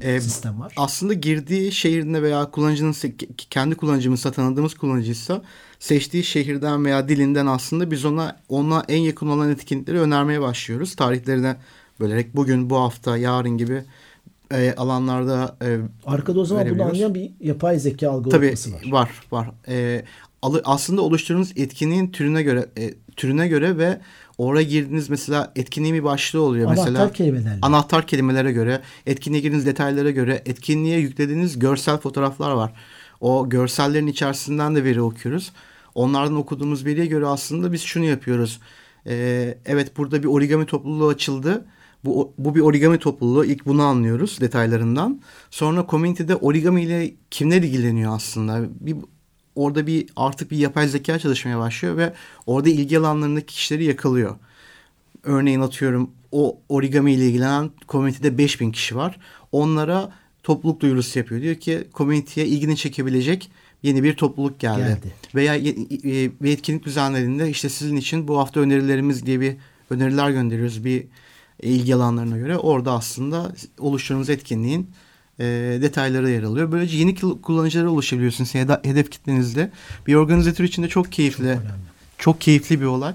e, 0.00 0.20
sistem 0.20 0.60
var? 0.60 0.74
Aslında 0.76 1.14
girdiği 1.14 1.72
şehrinde 1.72 2.22
veya 2.22 2.50
kullanıcının 2.50 2.94
kendi 3.36 3.74
kullanıcımızsa 3.74 4.32
tanıdığımız 4.32 4.74
kullanıcıysa 4.74 5.42
seçtiği 5.78 6.24
şehirden 6.24 6.84
veya 6.84 7.08
dilinden 7.08 7.46
aslında 7.46 7.90
biz 7.90 8.04
ona 8.04 8.36
ona 8.48 8.84
en 8.88 9.00
yakın 9.00 9.28
olan 9.28 9.50
etkinlikleri 9.50 10.00
önermeye 10.00 10.40
başlıyoruz. 10.40 10.96
Tarihlerine 10.96 11.56
bölerek 12.00 12.36
bugün, 12.36 12.70
bu 12.70 12.76
hafta, 12.76 13.16
yarın 13.16 13.58
gibi 13.58 13.84
e, 14.52 14.74
alanlarda 14.74 15.56
e, 15.62 15.78
Arkada 16.06 16.40
o 16.40 16.44
zaman 16.44 16.70
bunu 16.70 16.82
anlayan 16.82 17.14
bir 17.14 17.30
yapay 17.40 17.78
zeka 17.78 18.10
algoritması 18.10 18.70
Tabii, 18.72 18.92
var. 18.92 19.10
Var 19.30 19.46
var. 19.46 19.50
E, 19.68 20.04
aslında 20.64 21.02
oluşturduğunuz 21.02 21.52
etkinliğin 21.56 22.10
türüne 22.10 22.42
göre 22.42 22.66
e, 22.78 22.94
türüne 23.16 23.48
göre 23.48 23.78
ve 23.78 24.00
oraya 24.38 24.62
girdiğiniz 24.62 25.10
mesela 25.10 25.52
etkinliğin 25.56 25.94
bir 25.94 26.04
başlığı 26.04 26.42
oluyor. 26.42 26.66
Anahtar 26.66 26.90
mesela, 26.90 27.12
kelimelerle. 27.12 27.58
Anahtar 27.62 28.06
kelimelere 28.06 28.52
göre, 28.52 28.80
etkinliğe 29.06 29.42
girdiğiniz 29.42 29.66
detaylara 29.66 30.10
göre, 30.10 30.42
etkinliğe 30.46 30.98
yüklediğiniz 30.98 31.58
görsel 31.58 31.96
fotoğraflar 31.96 32.50
var. 32.50 32.72
O 33.20 33.48
görsellerin 33.48 34.06
içerisinden 34.06 34.74
de 34.74 34.84
veri 34.84 35.02
okuyoruz. 35.02 35.52
Onlardan 35.94 36.36
okuduğumuz 36.36 36.84
veriye 36.84 37.06
göre 37.06 37.26
aslında 37.26 37.72
biz 37.72 37.82
şunu 37.82 38.04
yapıyoruz. 38.04 38.60
Ee, 39.06 39.58
evet 39.66 39.96
burada 39.96 40.22
bir 40.22 40.28
origami 40.28 40.66
topluluğu 40.66 41.08
açıldı. 41.08 41.64
Bu, 42.04 42.32
bu 42.38 42.54
bir 42.54 42.60
origami 42.60 42.98
topluluğu. 42.98 43.44
İlk 43.44 43.66
bunu 43.66 43.82
anlıyoruz 43.82 44.40
detaylarından. 44.40 45.20
Sonra 45.50 45.86
community'de 45.90 46.36
origami 46.36 46.82
ile 46.82 47.14
kimler 47.30 47.62
ilgileniyor 47.62 48.14
aslında? 48.14 48.68
Bir 48.80 48.96
orada 49.54 49.86
bir 49.86 50.06
artık 50.16 50.50
bir 50.50 50.56
yapay 50.56 50.88
zeka 50.88 51.18
çalışmaya 51.18 51.58
başlıyor 51.58 51.96
ve 51.96 52.12
orada 52.46 52.68
ilgi 52.68 52.98
alanlarındaki 52.98 53.54
kişileri 53.54 53.84
yakalıyor. 53.84 54.36
Örneğin 55.22 55.60
atıyorum 55.60 56.10
o 56.32 56.58
origami 56.68 57.12
ile 57.12 57.26
ilgilenen 57.26 57.70
community'de 57.88 58.38
5000 58.38 58.72
kişi 58.72 58.96
var. 58.96 59.20
Onlara 59.52 60.12
topluluk 60.42 60.80
duyurusu 60.80 61.18
yapıyor. 61.18 61.42
Diyor 61.42 61.54
ki 61.54 61.84
community'ye 61.94 62.46
ilgini 62.46 62.76
çekebilecek 62.76 63.50
yeni 63.82 64.02
bir 64.02 64.16
topluluk 64.16 64.60
geldi. 64.60 64.80
geldi. 64.80 65.14
Veya 65.34 65.56
e, 65.56 65.62
bir 66.42 66.52
etkinlik 66.52 66.84
düzenlediğinde 66.84 67.50
işte 67.50 67.68
sizin 67.68 67.96
için 67.96 68.28
bu 68.28 68.38
hafta 68.38 68.60
önerilerimiz 68.60 69.26
diye 69.26 69.40
bir 69.40 69.56
öneriler 69.90 70.30
gönderiyoruz 70.30 70.84
bir 70.84 71.04
ilgi 71.62 71.94
alanlarına 71.94 72.38
göre. 72.38 72.58
Orada 72.58 72.92
aslında 72.92 73.52
oluşturduğunuz 73.78 74.30
etkinliğin 74.30 74.90
e, 75.38 75.44
detayları 75.82 76.30
yer 76.30 76.42
alıyor. 76.42 76.72
Böylece 76.72 76.96
yeni 76.96 77.14
kullanıcılara 77.42 77.88
ulaşabiliyorsunuz 77.88 78.54
hedef 78.84 79.10
kitlenizde. 79.10 79.70
Bir 80.06 80.14
organizatör 80.14 80.64
için 80.64 80.82
de 80.82 80.88
çok 80.88 81.12
keyifli. 81.12 81.54
Çok, 81.54 81.62
çok 82.18 82.40
keyifli 82.40 82.80
bir 82.80 82.86
olay. 82.86 83.14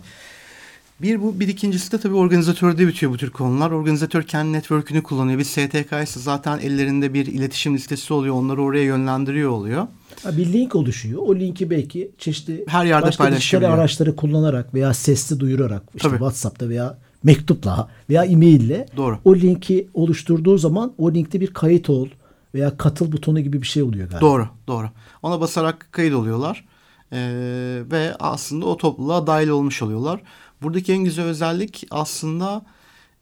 Bir 1.01 1.21
bu, 1.21 1.39
bir 1.39 1.47
ikincisi 1.47 1.91
de 1.91 1.97
tabii 1.97 2.15
organizatörde 2.15 2.87
bitiyor 2.87 3.11
bu 3.11 3.17
tür 3.17 3.29
konular. 3.29 3.71
Organizatör 3.71 4.23
kendi 4.23 4.53
network'ünü 4.53 5.03
kullanıyor. 5.03 5.39
Bir 5.39 5.43
STK 5.43 5.91
ise 6.03 6.19
zaten 6.19 6.59
ellerinde 6.59 7.13
bir 7.13 7.25
iletişim 7.25 7.75
listesi 7.75 8.13
oluyor. 8.13 8.35
Onları 8.35 8.61
oraya 8.61 8.83
yönlendiriyor 8.83 9.49
oluyor. 9.49 9.87
Bir 10.31 10.53
link 10.53 10.75
oluşuyor. 10.75 11.21
O 11.25 11.35
linki 11.35 11.69
belki 11.69 12.11
çeşitli 12.17 12.63
her 12.67 12.85
yerde 12.85 13.05
başka 13.05 13.35
dijital 13.35 13.73
araçları 13.73 14.15
kullanarak 14.15 14.73
veya 14.73 14.93
sesli 14.93 15.39
duyurarak 15.39 15.83
işte 15.95 16.07
tabii. 16.07 16.17
WhatsApp'ta 16.17 16.69
veya 16.69 16.97
mektupla 17.25 17.89
veya 18.09 18.25
e-maille 18.25 18.85
Doğru. 18.97 19.19
o 19.25 19.35
linki 19.35 19.87
oluşturduğu 19.93 20.57
zaman 20.57 20.93
o 20.97 21.13
linkte 21.13 21.41
bir 21.41 21.47
kayıt 21.47 21.89
ol 21.89 22.07
veya 22.53 22.77
katıl 22.77 23.11
butonu 23.11 23.39
gibi 23.39 23.61
bir 23.61 23.67
şey 23.67 23.83
oluyor 23.83 24.09
galiba. 24.09 24.21
Doğru, 24.21 24.47
doğru. 24.67 24.89
Ona 25.23 25.41
basarak 25.41 25.87
kayıt 25.91 26.13
oluyorlar. 26.13 26.65
Ee, 27.11 27.81
ve 27.91 28.15
aslında 28.19 28.65
o 28.65 28.77
topluluğa 28.77 29.27
dahil 29.27 29.47
olmuş 29.47 29.81
oluyorlar. 29.81 30.21
Buradaki 30.61 30.93
en 30.93 31.03
güzel 31.03 31.25
özellik 31.25 31.87
aslında 31.91 32.65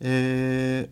e, 0.03 0.85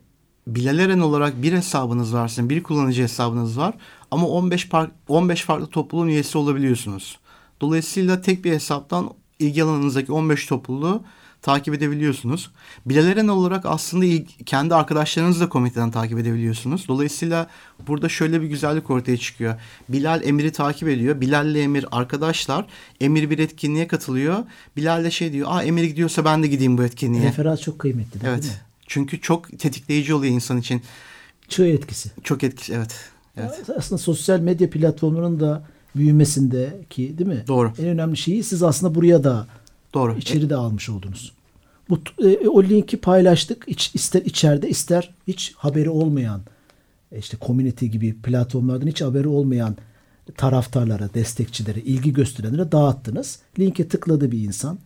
Bilal 0.48 1.00
olarak 1.00 1.42
bir 1.42 1.54
hesabınız 1.54 2.14
var, 2.14 2.28
sizin 2.28 2.50
bir 2.50 2.64
kullanıcı 2.64 3.04
hesabınız 3.04 3.58
var 3.58 3.74
ama 4.12 4.28
15 4.28 4.70
par 4.70 4.92
15 5.08 5.42
farklı 5.42 5.68
topluluğun 5.68 6.08
üyesi 6.08 6.38
olabiliyorsunuz. 6.38 7.20
Dolayısıyla 7.62 8.22
tek 8.22 8.46
bir 8.46 8.52
hesaptan 8.52 9.10
ilgi 9.40 9.64
alanınızdaki 9.64 10.12
15 10.12 10.46
topluluğu 10.46 11.04
takip 11.42 11.74
edebiliyorsunuz. 11.74 12.52
Bilal 12.86 13.28
olarak 13.28 13.66
aslında 13.66 14.06
ilk, 14.06 14.48
kendi 14.48 14.76
arkadaşlarınızı 14.76 15.40
da 15.40 15.50
komiteden 15.50 15.92
takip 15.92 16.20
edebiliyorsunuz. 16.20 16.88
Dolayısıyla 16.88 17.48
burada 17.88 18.10
şöyle 18.10 18.42
bir 18.42 18.48
güzellik 18.48 18.90
ortaya 18.90 19.18
çıkıyor. 19.18 19.56
Bilal 19.90 20.24
Emir'i 20.24 20.52
takip 20.52 20.88
ediyor. 20.88 21.22
Bilal 21.22 21.48
ile 21.48 21.62
Emir 21.62 21.86
arkadaşlar. 21.92 22.66
Emir 23.02 23.30
bir 23.30 23.40
etkinliğe 23.40 23.88
katılıyor. 23.88 24.44
Bilal 24.78 25.04
de 25.04 25.12
şey 25.12 25.34
diyor. 25.34 25.48
Aa 25.52 25.64
Emir 25.64 25.84
gidiyorsa 25.84 26.26
ben 26.26 26.44
de 26.44 26.48
gideyim 26.48 26.78
bu 26.78 26.84
etkinliğe. 26.84 27.24
Referans 27.24 27.62
çok 27.62 27.80
kıymetli. 27.80 28.20
Evet. 28.24 28.44
Değil 28.44 28.54
mi? 28.54 28.60
Çünkü 28.88 29.22
çok 29.22 29.60
tetikleyici 29.60 30.14
oluyor 30.14 30.34
insan 30.34 30.58
için. 30.58 30.82
Çığ 31.48 31.68
etkisi. 31.68 32.12
Çok 32.24 32.44
etkisi 32.44 32.74
evet. 32.74 32.96
evet. 33.38 33.70
Aslında 33.78 33.98
sosyal 33.98 34.40
medya 34.40 34.70
platformunun 34.70 35.40
da 35.40 35.64
büyümesindeki 35.96 37.18
değil 37.18 37.30
mi? 37.30 37.44
Doğru. 37.48 37.74
En 37.80 37.86
önemli 37.86 38.18
şeyi 38.18 38.44
siz 38.44 38.64
aslında 38.64 38.96
buraya 38.96 39.24
da 39.24 39.48
Doğru. 39.94 40.18
içeri 40.18 40.50
de 40.50 40.56
almış 40.56 40.90
oldunuz. 40.90 41.32
Bu 41.90 42.00
e, 42.24 42.48
o 42.48 42.64
linki 42.64 42.98
paylaştık. 42.98 43.64
İç, 43.68 43.92
ister 43.96 44.22
içeride 44.22 44.70
ister 44.70 45.16
hiç 45.28 45.54
haberi 45.56 45.90
olmayan 45.90 46.42
e, 47.12 47.20
işte 47.20 47.38
community 47.46 47.86
gibi 47.86 48.22
platformlardan 48.22 48.88
hiç 48.88 49.02
haberi 49.02 49.28
olmayan 49.28 49.76
taraftarlara, 50.38 51.14
destekçilere, 51.14 51.80
ilgi 51.80 52.14
gösterenlere 52.14 52.72
dağıttınız. 52.72 53.40
Linke 53.60 53.88
tıkladı 53.88 54.32
bir 54.32 54.40
insan 54.40 54.80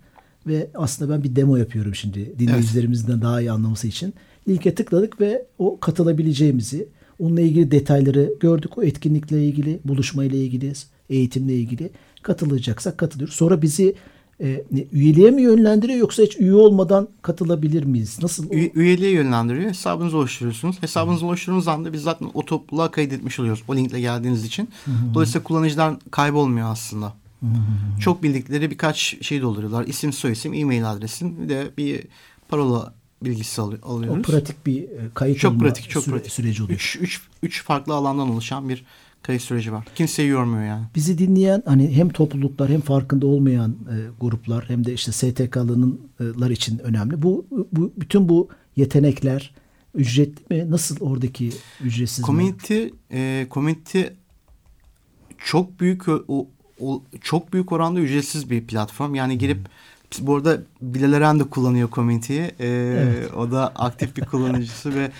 ve 0.47 0.67
aslında 0.73 1.13
ben 1.13 1.23
bir 1.23 1.35
demo 1.35 1.55
yapıyorum 1.55 1.95
şimdi 1.95 2.39
dinleyicilerimizden 2.39 3.13
evet. 3.13 3.23
daha 3.23 3.41
iyi 3.41 3.51
anlaması 3.51 3.87
için. 3.87 4.13
Linke 4.47 4.75
tıkladık 4.75 5.21
ve 5.21 5.45
o 5.59 5.79
katılabileceğimizi, 5.79 6.87
onunla 7.19 7.41
ilgili 7.41 7.71
detayları 7.71 8.33
gördük. 8.39 8.77
O 8.77 8.83
etkinlikle 8.83 9.45
ilgili, 9.45 9.79
buluşmayla 9.85 10.37
ilgili, 10.37 10.73
eğitimle 11.09 11.53
ilgili 11.53 11.89
katılacaksak 12.21 12.97
katılıyoruz. 12.97 13.35
Sonra 13.35 13.61
bizi 13.61 13.95
e, 14.43 14.63
üyeliğe 14.91 15.31
mi 15.31 15.41
yönlendiriyor 15.41 15.99
yoksa 15.99 16.23
hiç 16.23 16.37
üye 16.39 16.53
olmadan 16.53 17.07
katılabilir 17.21 17.83
miyiz? 17.83 18.19
Nasıl? 18.21 18.51
Üye, 18.51 18.71
üyeliğe 18.75 19.11
yönlendiriyor. 19.11 19.69
Hesabınızı 19.69 20.17
oluşturuyorsunuz. 20.17 20.81
Hesabınızı 20.81 21.25
oluşturduğunuz 21.25 21.67
anda 21.67 21.93
biz 21.93 22.01
zaten 22.01 22.29
o 22.33 22.45
topluluğa 22.45 22.91
kaydetmiş 22.91 23.39
oluyoruz. 23.39 23.63
O 23.67 23.75
linkle 23.75 23.99
geldiğiniz 23.99 24.45
için. 24.45 24.69
Dolayısıyla 25.13 25.43
kullanıcılar 25.43 25.95
kaybolmuyor 26.11 26.69
aslında. 26.69 27.13
Çok 28.01 28.23
bildikleri 28.23 28.71
birkaç 28.71 29.25
şey 29.25 29.41
dolduruyorlar. 29.41 29.87
İsim, 29.87 30.13
soyisim, 30.13 30.53
e-mail 30.53 30.91
adresin 30.91 31.43
bir 31.43 31.49
de 31.49 31.71
bir 31.77 32.03
parola 32.49 32.93
bilgisi 33.21 33.61
alıyoruz. 33.61 34.19
O 34.19 34.21
pratik 34.21 34.65
bir 34.65 34.83
e, 34.83 34.87
kayıt 35.13 35.39
çok 35.39 35.59
pratik, 35.59 35.89
çok 35.89 36.03
süre, 36.03 36.15
pratik. 36.15 36.31
süreci 36.31 36.63
oluyor. 36.63 36.79
Üç, 36.79 36.97
üç, 37.01 37.21
üç 37.43 37.63
farklı 37.63 37.93
alandan 37.93 38.29
oluşan 38.29 38.69
bir 38.69 38.85
kayıt 39.25 39.41
süreci 39.41 39.73
var. 39.73 39.85
Kimseyi 39.95 40.29
yormuyor 40.29 40.63
yani. 40.63 40.85
Bizi 40.95 41.17
dinleyen 41.17 41.63
hani 41.65 41.95
hem 41.95 42.09
topluluklar 42.09 42.69
hem 42.69 42.81
farkında 42.81 43.27
olmayan 43.27 43.71
e, 43.71 43.95
gruplar 44.21 44.65
hem 44.67 44.85
de 44.85 44.93
işte 44.93 45.11
STK'lılar 45.11 46.49
için 46.49 46.79
önemli. 46.79 47.21
Bu, 47.21 47.45
bu 47.71 47.93
bütün 47.97 48.29
bu 48.29 48.49
yetenekler 48.75 49.53
ücretli 49.95 50.55
mi? 50.55 50.71
Nasıl 50.71 50.97
oradaki 50.99 51.51
ücretsiz 51.83 52.25
community, 52.25 52.83
mi? 52.83 52.91
E, 53.11 53.47
community 53.51 54.01
çok 55.37 55.79
büyük 55.79 56.07
o, 56.09 56.47
o, 56.79 57.03
çok 57.21 57.53
büyük 57.53 57.71
oranda 57.71 57.99
ücretsiz 57.99 58.49
bir 58.49 58.67
platform. 58.67 59.15
Yani 59.15 59.37
girip 59.37 59.57
hmm. 59.57 60.27
bu 60.27 60.35
arada 60.35 60.61
Bilal 60.81 61.39
de 61.39 61.43
kullanıyor 61.43 61.89
community'yi. 61.91 62.41
Ee, 62.41 62.55
evet. 62.59 63.33
O 63.33 63.51
da 63.51 63.67
aktif 63.67 64.17
bir 64.17 64.25
kullanıcısı 64.25 64.95
ve 64.95 65.11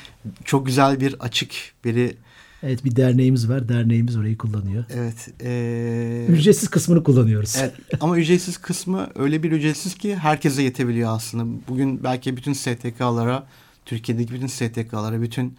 çok 0.43 0.65
güzel 0.65 0.99
bir 0.99 1.15
açık 1.19 1.51
biri 1.85 2.17
Evet 2.63 2.85
bir 2.85 2.95
derneğimiz 2.95 3.49
var. 3.49 3.69
Derneğimiz 3.69 4.15
orayı 4.17 4.37
kullanıyor. 4.37 4.85
Evet. 4.89 5.29
Ee... 5.41 6.25
Ücretsiz 6.29 6.69
kısmını 6.69 7.03
kullanıyoruz. 7.03 7.55
Evet 7.59 7.73
ama 7.99 8.17
ücretsiz 8.17 8.57
kısmı 8.57 9.09
öyle 9.15 9.43
bir 9.43 9.51
ücretsiz 9.51 9.95
ki 9.95 10.15
herkese 10.15 10.63
yetebiliyor 10.63 11.15
aslında. 11.15 11.61
Bugün 11.67 12.03
belki 12.03 12.37
bütün 12.37 12.53
STK'lara, 12.53 13.47
Türkiye'deki 13.85 14.33
bütün 14.33 14.47
STK'lara, 14.47 15.21
bütün 15.21 15.57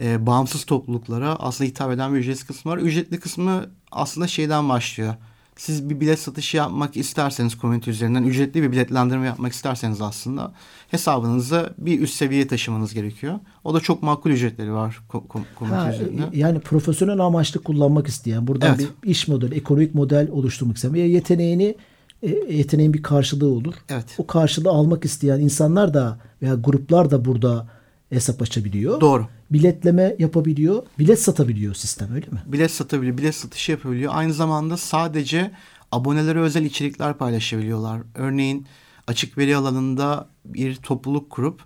e, 0.00 0.26
bağımsız 0.26 0.64
topluluklara 0.64 1.36
aslında 1.36 1.68
hitap 1.68 1.92
eden 1.92 2.14
bir 2.14 2.18
ücretsiz 2.18 2.46
kısmı 2.46 2.72
var. 2.72 2.78
Ücretli 2.78 3.20
kısmı 3.20 3.66
aslında 3.92 4.26
şeyden 4.26 4.68
başlıyor. 4.68 5.14
Siz 5.56 5.90
bir 5.90 6.00
bilet 6.00 6.18
satışı 6.18 6.56
yapmak 6.56 6.96
isterseniz 6.96 7.58
komünite 7.58 7.90
üzerinden 7.90 8.22
ücretli 8.22 8.62
bir 8.62 8.72
biletlendirme 8.72 9.26
yapmak 9.26 9.52
isterseniz 9.52 10.00
aslında 10.00 10.52
hesabınızı 10.88 11.74
bir 11.78 12.00
üst 12.00 12.14
seviyeye 12.14 12.46
taşımanız 12.46 12.94
gerekiyor. 12.94 13.38
O 13.64 13.74
da 13.74 13.80
çok 13.80 14.02
makul 14.02 14.30
ücretleri 14.30 14.72
var 14.72 15.00
komünite 15.28 15.76
Ha, 15.76 15.94
üzerinde. 15.94 16.22
yani 16.32 16.60
profesyonel 16.60 17.18
amaçlı 17.20 17.62
kullanmak 17.62 18.06
isteyen, 18.08 18.46
buradan 18.46 18.68
Evet. 18.68 18.88
bir 19.02 19.08
iş 19.10 19.28
modeli, 19.28 19.54
ekonomik 19.54 19.94
model 19.94 20.28
oluşturmak 20.30 20.76
isteyen 20.76 20.94
veya 20.94 21.06
yeteneğini 21.06 21.74
e, 22.22 22.28
yeteneğin 22.54 22.94
bir 22.94 23.02
karşılığı 23.02 23.48
olur. 23.48 23.74
Evet. 23.88 24.06
O 24.18 24.26
karşılığı 24.26 24.70
almak 24.70 25.04
isteyen 25.04 25.40
insanlar 25.40 25.94
da 25.94 26.18
veya 26.42 26.54
gruplar 26.54 27.10
da 27.10 27.24
burada 27.24 27.68
hesap 28.10 28.42
açabiliyor. 28.42 29.00
Doğru. 29.00 29.26
Biletleme 29.52 30.16
yapabiliyor, 30.18 30.82
bilet 30.98 31.22
satabiliyor 31.22 31.74
sistem 31.74 32.14
öyle 32.14 32.26
mi? 32.26 32.42
bilet 32.46 32.70
satabiliyor, 32.70 33.18
bilet 33.18 33.34
satışı 33.34 33.72
yapabiliyor. 33.72 34.12
Aynı 34.14 34.32
zamanda 34.32 34.76
sadece 34.76 35.50
abonelere 35.92 36.40
özel 36.40 36.64
içerikler 36.64 37.18
paylaşabiliyorlar. 37.18 38.00
Örneğin 38.14 38.66
açık 39.06 39.38
veri 39.38 39.56
alanında 39.56 40.28
bir 40.44 40.76
topluluk 40.76 41.30
kurup 41.30 41.60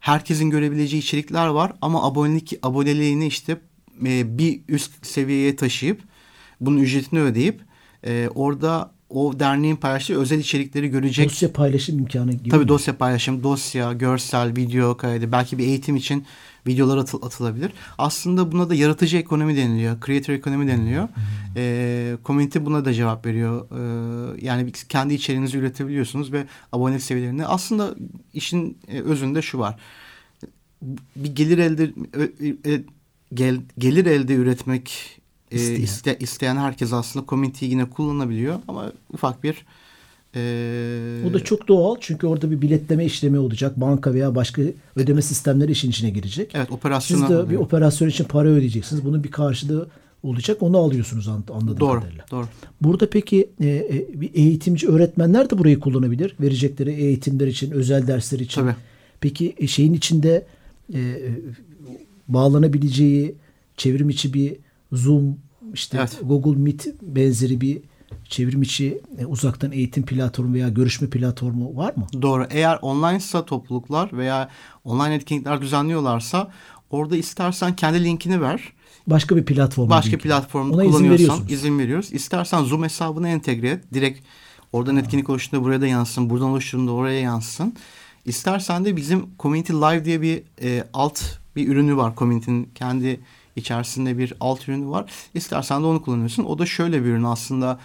herkesin 0.00 0.50
görebileceği 0.50 1.02
içerikler 1.02 1.46
var 1.46 1.72
ama 1.80 2.06
abonelik 2.06 2.58
aboneliğini 2.62 3.26
işte 3.26 3.60
e, 4.06 4.38
bir 4.38 4.60
üst 4.68 5.06
seviyeye 5.06 5.56
taşıyıp 5.56 6.02
bunun 6.60 6.78
ücretini 6.78 7.20
ödeyip 7.20 7.60
e, 8.06 8.28
orada 8.34 8.95
o 9.16 9.40
derneğin 9.40 9.76
paylaştığı 9.76 10.20
özel 10.20 10.38
içerikleri 10.38 10.88
görecek. 10.88 11.30
Dosya 11.30 11.52
paylaşım 11.52 11.98
imkanı 11.98 12.32
gibi. 12.32 12.48
Tabii 12.48 12.62
mi? 12.62 12.68
dosya 12.68 12.96
paylaşım, 12.98 13.42
dosya, 13.42 13.92
görsel, 13.92 14.56
video 14.56 14.96
kaydı, 14.96 15.32
belki 15.32 15.58
bir 15.58 15.64
eğitim 15.66 15.96
için 15.96 16.24
videolar 16.66 16.96
atıl- 16.98 17.26
atılabilir. 17.26 17.72
Aslında 17.98 18.52
buna 18.52 18.70
da 18.70 18.74
yaratıcı 18.74 19.16
ekonomi 19.16 19.56
deniliyor, 19.56 19.96
creator 20.06 20.32
ekonomi 20.34 20.68
deniliyor. 20.68 21.08
Ee, 21.56 22.16
community 22.24 22.58
buna 22.62 22.84
da 22.84 22.92
cevap 22.92 23.26
veriyor. 23.26 23.66
Ee, 23.70 24.46
yani 24.46 24.72
kendi 24.88 25.14
içeriğinizi 25.14 25.58
üretebiliyorsunuz 25.58 26.32
ve 26.32 26.44
abonelik 26.72 27.02
seviyelerini. 27.02 27.46
Aslında 27.46 27.94
işin 28.34 28.78
e, 28.88 29.00
özünde 29.00 29.42
şu 29.42 29.58
var. 29.58 29.76
Bir 31.16 31.34
gelir 31.34 31.58
elde 31.58 31.90
ö- 32.12 32.70
e, 32.72 32.82
gel, 33.34 33.60
gelir 33.78 34.06
elde 34.06 34.34
üretmek 34.34 35.16
e, 35.52 35.56
İsteyen. 35.56 35.80
iste- 35.82 36.18
isteyen 36.24 36.56
herkes 36.56 36.92
aslında 36.92 37.26
community'yi 37.28 37.70
yine 37.70 37.90
kullanabiliyor 37.90 38.58
ama 38.68 38.92
ufak 39.12 39.44
bir 39.44 39.64
e, 40.34 41.22
O 41.30 41.34
da 41.34 41.44
çok 41.44 41.68
doğal 41.68 41.96
çünkü 42.00 42.26
orada 42.26 42.50
bir 42.50 42.62
biletleme 42.62 43.04
işlemi 43.04 43.38
olacak. 43.38 43.80
Banka 43.80 44.14
veya 44.14 44.34
başka 44.34 44.62
ödeme 44.96 45.22
sistemleri 45.22 45.72
işin 45.72 45.90
içine 45.90 46.10
girecek. 46.10 46.52
evet 46.54 46.66
Siz 46.68 46.76
operasyonel 46.76 47.28
de 47.46 47.50
bir 47.50 47.56
operasyon 47.56 48.08
için 48.08 48.24
para 48.24 48.48
ödeyeceksiniz. 48.48 49.04
Bunun 49.04 49.24
bir 49.24 49.30
karşılığı 49.30 49.88
olacak. 50.22 50.62
Onu 50.62 50.78
alıyorsunuz 50.78 51.28
an- 51.28 51.44
anladığım 51.52 51.80
Doğru, 51.80 52.00
kadarıyla. 52.00 52.24
doğru. 52.30 52.46
Burada 52.80 53.10
peki 53.10 53.48
e, 53.60 53.66
e, 53.68 54.20
bir 54.20 54.30
eğitimci 54.34 54.88
öğretmenler 54.88 55.50
de 55.50 55.58
burayı 55.58 55.80
kullanabilir. 55.80 56.36
Verecekleri 56.40 56.92
eğitimler 56.92 57.46
için, 57.46 57.70
özel 57.70 58.06
dersler 58.06 58.38
için. 58.38 58.60
Tabii. 58.60 58.74
Peki 59.20 59.54
e, 59.58 59.66
şeyin 59.66 59.92
içinde 59.94 60.46
e, 60.94 60.98
bağlanabileceği 62.28 63.34
çevrim 63.76 64.08
içi 64.10 64.34
bir 64.34 64.56
Zoom, 64.92 65.36
işte 65.74 65.98
Evet. 65.98 66.18
Google 66.22 66.60
Meet 66.62 66.86
benzeri 67.02 67.60
bir 67.60 67.80
çevrim 68.24 68.62
içi 68.62 69.00
e, 69.18 69.26
uzaktan 69.26 69.72
eğitim 69.72 70.02
platformu 70.06 70.54
veya 70.54 70.68
görüşme 70.68 71.10
platformu 71.10 71.76
var 71.76 71.92
mı? 71.96 72.06
Doğru. 72.22 72.46
Eğer 72.50 72.78
online'sa 72.82 73.44
topluluklar 73.44 74.12
veya 74.12 74.48
online 74.84 75.14
etkinlikler 75.14 75.60
düzenliyorlarsa 75.60 76.50
orada 76.90 77.16
istersen 77.16 77.76
kendi 77.76 78.04
linkini 78.04 78.40
ver. 78.40 78.72
Başka 79.06 79.36
bir 79.36 79.44
platform. 79.44 79.90
Başka 79.90 80.18
platformda 80.18 80.74
Ona 80.74 80.84
izin 80.84 80.92
kullanıyorsan 80.92 81.20
veriyorsunuz. 81.28 81.52
izin 81.52 81.78
veriyoruz. 81.78 82.12
İstersen 82.12 82.64
Zoom 82.64 82.84
hesabına 82.84 83.28
entegre 83.28 83.68
et. 83.68 83.84
Direkt 83.94 84.20
oradan 84.72 84.96
etkinlik 84.96 85.30
oluştuğunda 85.30 85.64
buraya 85.64 85.80
da 85.80 85.86
yansın. 85.86 86.30
Buradan 86.30 86.48
oluşturduğunda 86.48 86.92
oraya 86.92 87.20
yansın. 87.20 87.74
İstersen 88.24 88.84
de 88.84 88.96
bizim 88.96 89.26
Community 89.38 89.72
Live 89.72 90.04
diye 90.04 90.22
bir 90.22 90.42
e, 90.62 90.84
alt 90.92 91.22
bir 91.56 91.68
ürünü 91.68 91.96
var. 91.96 92.12
Community'nin 92.16 92.68
kendi 92.74 93.20
içerisinde 93.56 94.18
bir 94.18 94.34
alt 94.40 94.68
ürünü 94.68 94.88
var. 94.88 95.12
İstersen 95.34 95.82
de 95.82 95.86
onu 95.86 96.02
kullanıyorsun. 96.02 96.44
O 96.44 96.58
da 96.58 96.66
şöyle 96.66 97.04
bir 97.04 97.08
ürün 97.08 97.24
aslında. 97.24 97.80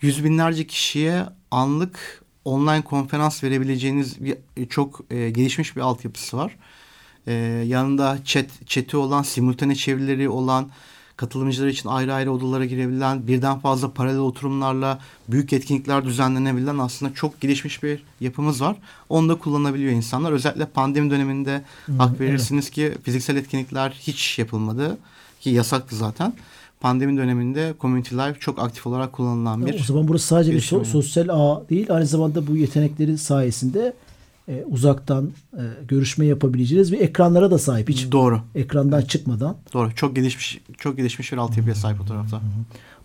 Yüz 0.00 0.24
binlerce 0.24 0.66
kişiye 0.66 1.26
anlık 1.50 2.24
online 2.44 2.82
konferans 2.82 3.44
verebileceğiniz 3.44 4.24
bir 4.24 4.36
çok 4.70 5.00
e, 5.10 5.30
gelişmiş 5.30 5.76
bir 5.76 5.80
altyapısı 5.80 6.36
var. 6.36 6.56
E, 7.26 7.32
yanında 7.66 8.18
chat 8.24 8.46
chat'i 8.66 8.96
olan, 8.96 9.22
simultane 9.22 9.74
çevirileri 9.74 10.28
olan, 10.28 10.70
katılımcılar 11.16 11.68
için 11.68 11.88
ayrı 11.88 12.14
ayrı 12.14 12.32
odalara 12.32 12.64
girebilen, 12.64 13.26
birden 13.26 13.58
fazla 13.58 13.92
paralel 13.92 14.18
oturumlarla 14.18 14.98
büyük 15.28 15.52
etkinlikler 15.52 16.04
düzenlenebilen 16.04 16.78
aslında 16.78 17.14
çok 17.14 17.40
gelişmiş 17.40 17.82
bir 17.82 18.02
yapımız 18.20 18.60
var. 18.60 18.76
Onu 19.08 19.28
da 19.28 19.34
kullanabiliyor 19.34 19.92
insanlar. 19.92 20.32
Özellikle 20.32 20.66
pandemi 20.66 21.10
döneminde 21.10 21.62
hak 21.98 22.20
verirsiniz 22.20 22.70
ki 22.70 22.94
fiziksel 23.02 23.36
etkinlikler 23.36 23.90
hiç 23.90 24.38
yapılmadı 24.38 24.98
ki 25.40 25.50
yasaktı 25.50 25.96
zaten. 25.96 26.32
Pandemi 26.80 27.16
döneminde 27.16 27.74
Community 27.80 28.14
Live 28.14 28.34
çok 28.40 28.58
aktif 28.58 28.86
olarak 28.86 29.12
kullanılan 29.12 29.66
bir 29.66 29.80
o 29.80 29.84
zaman 29.84 30.08
burası 30.08 30.26
sadece 30.26 30.50
bir 30.50 30.54
gelişim 30.54 30.78
so- 30.78 30.82
yani. 30.82 30.92
sosyal 30.92 31.28
ağ 31.28 31.68
değil, 31.70 31.86
aynı 31.90 32.06
zamanda 32.06 32.46
bu 32.46 32.56
yetenekleri 32.56 33.18
sayesinde 33.18 33.92
e, 34.48 34.64
uzaktan 34.64 35.30
e, 35.52 35.62
görüşme 35.88 36.26
yapabileceğiniz 36.26 36.92
ve 36.92 36.96
ekranlara 36.96 37.50
da 37.50 37.58
sahip. 37.58 37.88
Hiç 37.88 38.12
doğru. 38.12 38.40
ekrandan 38.54 39.02
çıkmadan. 39.02 39.56
Doğru. 39.72 39.94
Çok 39.94 40.16
gelişmiş 40.16 40.60
çok 40.78 40.96
gelişmiş 40.96 41.32
bir 41.32 41.38
altyapıya 41.38 41.74
sahip 41.74 42.00
o 42.00 42.04
tarafta. 42.04 42.40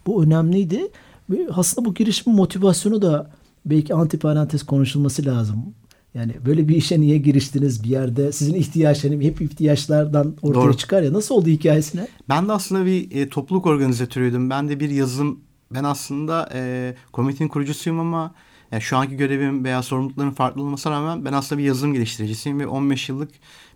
Bu 0.05 0.23
önemliydi. 0.23 0.87
Ve 1.29 1.47
aslında 1.51 1.89
bu 1.89 1.93
girişimin 1.93 2.35
motivasyonu 2.35 3.01
da 3.01 3.31
belki 3.65 3.93
antiparantez 3.93 4.63
konuşulması 4.63 5.25
lazım. 5.25 5.65
Yani 6.13 6.33
böyle 6.45 6.67
bir 6.67 6.75
işe 6.75 7.01
niye 7.01 7.17
giriştiniz 7.17 7.83
bir 7.83 7.89
yerde? 7.89 8.31
Sizin 8.31 8.53
ihtiyaçlarınız 8.53 9.23
hep 9.23 9.41
ihtiyaçlardan 9.41 10.35
ortaya 10.41 10.61
Doğru. 10.61 10.77
çıkar 10.77 11.01
ya. 11.01 11.13
Nasıl 11.13 11.35
oldu 11.35 11.49
hikayesine? 11.49 12.07
Ben 12.29 12.47
de 12.47 12.51
aslında 12.51 12.85
bir 12.85 13.11
e, 13.15 13.29
topluluk 13.29 13.65
organizatörüydüm. 13.65 14.49
Ben 14.49 14.69
de 14.69 14.79
bir 14.79 14.89
yazım, 14.89 15.39
ben 15.73 15.83
aslında 15.83 16.49
e, 16.53 16.93
komitenin 17.11 17.49
kurucusuyum 17.49 17.99
ama 17.99 18.33
yani 18.71 18.81
şu 18.81 18.97
anki 18.97 19.17
görevim 19.17 19.63
veya 19.63 19.83
sorumluluklarım 19.83 20.33
farklı 20.33 20.61
olmasına 20.61 20.93
rağmen 20.93 21.25
ben 21.25 21.33
aslında 21.33 21.59
bir 21.59 21.65
yazılım 21.65 21.93
geliştiricisiyim 21.93 22.59
ve 22.59 22.67
15 22.67 23.09
yıllık 23.09 23.29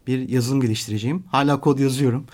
bir 0.07 0.29
yazılım 0.29 0.61
geliştiriciyim. 0.61 1.23
Hala 1.31 1.59
kod 1.59 1.79
yazıyorum. 1.79 2.25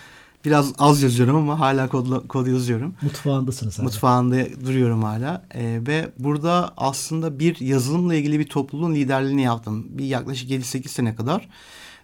Biraz 0.46 0.74
az 0.80 1.02
yazıyorum 1.02 1.36
ama 1.36 1.60
hala 1.60 1.90
kod, 1.90 2.28
kod 2.28 2.48
yazıyorum. 2.48 2.96
Mutfağındasınız 3.02 3.78
hala. 3.80 3.84
Mutfağında 3.84 4.62
duruyorum 4.66 5.04
hala 5.04 5.46
Ee, 5.56 5.80
ve 5.88 6.12
burada 6.20 6.74
aslında 6.78 7.40
bir 7.40 7.60
yazılımla 7.60 8.16
ilgili 8.16 8.40
bir 8.40 8.48
topluluğun 8.48 8.96
liderliğini 8.96 9.42
yaptım. 9.42 9.86
Bir 9.90 10.06
yaklaşık 10.06 10.50
7-8 10.50 10.88
sene 10.88 11.16
kadar 11.16 11.50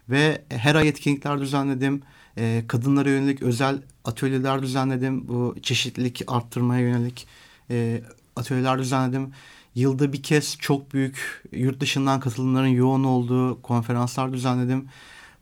ve 0.08 0.42
her 0.48 0.74
ay 0.74 0.88
etkinlikler 0.88 1.40
düzenledim. 1.40 2.02
Ee, 2.38 2.64
kadınlara 2.68 3.08
yönelik 3.10 3.42
özel 3.42 3.78
atölyeler 4.04 4.62
düzenledim. 4.62 5.28
Bu 5.28 5.56
çeşitlilik 5.62 6.22
arttırmaya 6.26 6.80
yönelik 6.80 7.26
e, 7.70 8.02
atölyeler 8.36 8.78
düzenledim. 8.78 9.32
Yılda 9.74 10.12
bir 10.12 10.22
kez 10.22 10.56
çok 10.58 10.92
büyük 10.92 11.44
yurt 11.52 11.80
dışından 11.80 12.20
katılımların 12.20 12.66
yoğun 12.66 13.04
olduğu 13.04 13.62
konferanslar 13.62 14.32
düzenledim. 14.32 14.88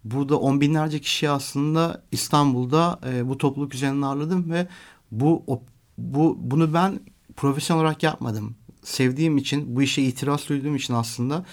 Burada 0.04 0.38
on 0.38 0.60
binlerce 0.60 1.00
kişi 1.00 1.30
aslında 1.30 2.02
İstanbul'da 2.12 3.00
e, 3.06 3.28
bu 3.28 3.38
topluluk 3.38 3.74
üzerinden 3.74 4.02
ağırladım 4.02 4.50
ve 4.50 4.68
bu 5.10 5.44
o, 5.46 5.62
bu 5.98 6.36
bunu 6.40 6.74
ben 6.74 7.00
profesyonel 7.36 7.82
olarak 7.82 8.02
yapmadım. 8.02 8.56
Sevdiğim 8.82 9.36
için, 9.36 9.76
bu 9.76 9.82
işe 9.82 10.02
itiraz 10.02 10.48
duyduğum 10.48 10.76
için 10.76 10.94
aslında 10.94 11.44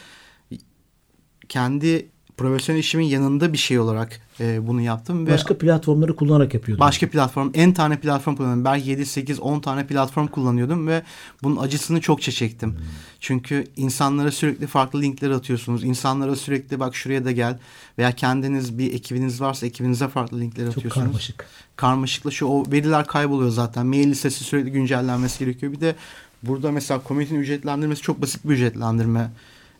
kendi 1.50 2.10
profesyonel 2.38 2.80
işimin 2.80 3.06
yanında 3.06 3.54
bir 3.54 3.58
şey 3.58 3.80
olarak 3.80 4.22
e, 4.40 4.68
bunu 4.68 4.82
yaptım 4.82 5.28
ve 5.28 5.32
Başka 5.32 5.58
platformları 5.58 6.16
kullanarak 6.16 6.54
yapıyordunuz. 6.54 6.88
Başka 6.88 7.10
platform, 7.10 7.52
en 7.54 7.74
tane 7.74 8.00
platform 8.00 8.36
kullanıyorum. 8.36 8.66
Belki 8.66 8.90
7, 8.90 9.06
8, 9.06 9.40
10 9.40 9.60
tane 9.60 9.88
platform 9.88 10.28
kullanıyordum 10.28 10.88
ve 10.88 11.04
bunun 11.44 11.58
acısını 11.58 12.02
çokça 12.02 12.32
çektim. 12.32 12.70
Hmm. 12.70 12.78
Çünkü 13.20 13.68
insanlara 13.76 14.32
sürekli 14.32 14.68
farklı 14.68 15.02
linkler 15.02 15.30
atıyorsunuz. 15.32 15.84
İnsanlara 15.84 16.36
sürekli 16.36 16.80
bak 16.80 16.96
şuraya 16.96 17.26
da 17.26 17.32
gel 17.32 17.60
veya 17.98 18.12
kendiniz 18.12 18.78
bir 18.78 18.94
ekibiniz 18.94 19.42
varsa 19.42 19.66
ekibinize 19.66 20.08
farklı 20.08 20.40
linkler 20.40 20.66
Çok 20.66 20.78
atıyorsunuz. 20.78 21.06
karmaşık. 21.06 21.46
Karmaşıklaşıyor. 21.76 22.52
O 22.52 22.72
veriler 22.72 23.06
kayboluyor 23.06 23.52
zaten. 23.52 23.86
Mail 23.86 24.08
listesi 24.08 24.44
sürekli 24.44 24.72
güncellenmesi 24.72 25.40
gerekiyor. 25.40 25.72
Bir 25.72 25.82
de 25.82 25.96
burada 26.44 26.72
mesela 26.72 27.00
komitenin 27.00 27.40
ücretlendirmesi 27.40 28.02
çok 28.02 28.22
basit 28.22 28.46
bir 28.46 28.54
ücretlendirme. 28.54 29.32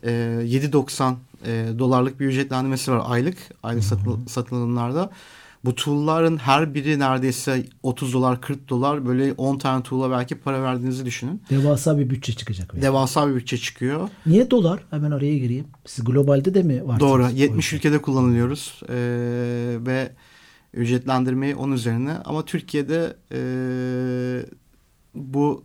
Ee, 0.02 0.10
7.90 0.10 1.14
e, 1.46 1.78
dolarlık 1.78 2.20
bir 2.20 2.26
ücretlendirmesi 2.26 2.92
var 2.92 3.02
aylık. 3.06 3.36
Aylık 3.62 3.84
satın, 3.84 4.26
satın 4.26 4.56
alımlarda. 4.56 5.10
Bu 5.64 5.74
tool'ların 5.74 6.36
her 6.36 6.74
biri 6.74 6.98
neredeyse 6.98 7.66
30 7.82 8.12
dolar 8.12 8.40
40 8.40 8.68
dolar 8.68 9.06
böyle 9.06 9.32
10 9.32 9.58
tane 9.58 9.82
tool'a 9.82 10.10
belki 10.10 10.34
para 10.34 10.62
verdiğinizi 10.62 11.06
düşünün. 11.06 11.42
Devasa 11.50 11.98
bir 11.98 12.10
bütçe 12.10 12.32
çıkacak. 12.32 12.70
belki. 12.74 12.82
Devasa 12.86 13.28
bir 13.28 13.34
bütçe 13.34 13.58
çıkıyor. 13.58 14.08
Niye 14.26 14.50
dolar? 14.50 14.80
Hemen 14.90 15.10
araya 15.10 15.38
gireyim. 15.38 15.66
Siz 15.86 16.04
globalde 16.04 16.54
de 16.54 16.62
mi 16.62 16.86
var? 16.86 17.00
Doğru. 17.00 17.28
70 17.34 17.72
ülkede 17.72 17.98
kullanılıyoruz. 18.02 18.80
Ee, 18.88 18.94
ve 19.86 20.12
ücretlendirmeyi 20.74 21.56
onun 21.56 21.72
üzerine. 21.72 22.12
Ama 22.24 22.44
Türkiye'de 22.44 23.16
e, 23.32 23.40
bu 25.14 25.64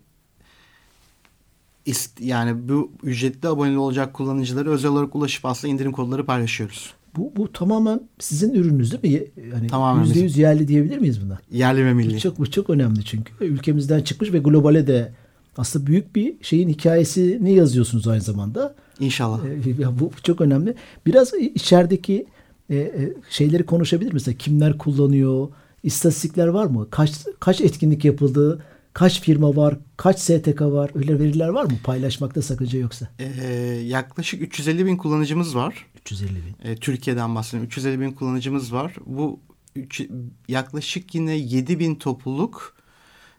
yani 2.19 2.69
bu 2.69 2.91
ücretli 3.04 3.47
abone 3.47 3.78
olacak 3.78 4.13
kullanıcıları 4.13 4.69
özel 4.71 4.91
olarak 4.91 5.15
ulaşıp 5.15 5.45
aslında 5.45 5.73
indirim 5.73 5.91
kodları 5.91 6.25
paylaşıyoruz. 6.25 6.93
Bu, 7.15 7.32
bu 7.36 7.52
tamamen 7.54 8.02
sizin 8.19 8.54
ürününüz 8.54 8.91
değil 8.91 9.15
mi? 9.15 9.23
Yani 9.54 9.67
Tamamen 9.67 10.04
%100 10.06 10.13
bizim. 10.25 10.41
yerli 10.41 10.67
diyebilir 10.67 10.97
miyiz 10.97 11.25
buna? 11.25 11.39
Yerli 11.52 11.86
ve 11.86 11.91
Bu 11.91 11.95
milli. 11.95 12.19
çok, 12.19 12.39
bu 12.39 12.52
çok 12.52 12.69
önemli 12.69 13.06
çünkü. 13.06 13.34
Ülkemizden 13.45 14.02
çıkmış 14.02 14.34
ve 14.34 14.39
globale 14.39 14.88
de 14.88 15.13
aslında 15.58 15.88
büyük 15.88 16.15
bir 16.15 16.34
şeyin 16.41 16.69
hikayesini 16.69 17.54
yazıyorsunuz 17.54 18.08
aynı 18.08 18.21
zamanda. 18.21 18.75
İnşallah. 18.99 19.39
Ee, 19.45 19.99
bu 19.99 20.12
çok 20.23 20.41
önemli. 20.41 20.75
Biraz 21.06 21.34
içerideki 21.34 22.25
e, 22.69 22.75
e, 22.78 23.13
şeyleri 23.30 23.65
konuşabilir 23.65 24.13
misin? 24.13 24.36
Kimler 24.39 24.78
kullanıyor? 24.78 25.47
İstatistikler 25.84 26.47
var 26.47 26.65
mı? 26.65 26.88
Kaç 26.89 27.12
kaç 27.39 27.62
etkinlik 27.62 28.06
yapıldı? 28.06 28.60
Kaç 28.93 29.21
firma 29.21 29.56
var? 29.56 29.78
Kaç 29.97 30.19
STK 30.19 30.62
var? 30.62 30.91
Öyle 30.95 31.19
veriler 31.19 31.47
var 31.47 31.63
mı? 31.63 31.71
Paylaşmakta 31.84 32.41
sakınca 32.41 32.80
yoksa. 32.80 33.10
Ee, 33.19 33.54
yaklaşık 33.86 34.41
350 34.41 34.86
bin 34.86 34.97
kullanıcımız 34.97 35.56
var. 35.56 35.86
350 36.02 36.36
bin. 36.36 36.69
E, 36.69 36.75
Türkiye'den 36.75 37.36
bahsediyorum. 37.36 37.67
350 37.67 37.99
bin 37.99 38.12
kullanıcımız 38.12 38.73
var. 38.73 38.95
Bu 39.06 39.39
üç, 39.75 40.02
yaklaşık 40.47 41.15
yine 41.15 41.36
7 41.36 41.80
bin 41.80 41.95
topluluk 41.95 42.75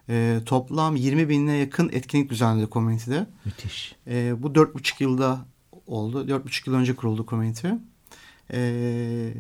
e, 0.09 0.41
toplam 0.47 0.97
20 0.97 1.29
binine 1.29 1.57
yakın 1.57 1.89
etkinlik 1.93 2.31
düzenledi 2.31 2.71
community'de. 2.71 3.27
Müthiş. 3.45 3.95
E, 4.07 4.43
bu 4.43 4.49
4,5 4.49 5.03
yılda 5.03 5.47
oldu. 5.87 6.27
4,5 6.29 6.71
yıl 6.71 6.77
önce 6.77 6.97
kuruldu 6.97 7.27
community. 7.27 7.69
E, 8.53 9.35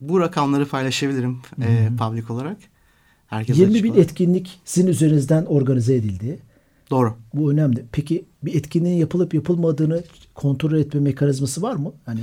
bu 0.00 0.20
rakamları 0.20 0.68
paylaşabilirim 0.68 1.42
e, 1.62 1.88
public 1.98 2.32
olarak. 2.32 2.58
Herkes 3.32 3.58
20 3.58 3.72
açık 3.72 3.84
bin 3.84 3.94
etkinlik 3.94 4.60
sizin 4.64 4.86
üzerinizden 4.88 5.44
organize 5.44 5.94
edildi. 5.94 6.38
Doğru. 6.90 7.14
Bu 7.34 7.52
önemli. 7.52 7.84
Peki 7.92 8.24
bir 8.42 8.54
etkinliğin 8.54 8.96
yapılıp 8.96 9.34
yapılmadığını 9.34 10.04
kontrol 10.34 10.78
etme 10.78 11.00
mekanizması 11.00 11.62
var 11.62 11.74
mı? 11.74 11.92
Hani 12.06 12.20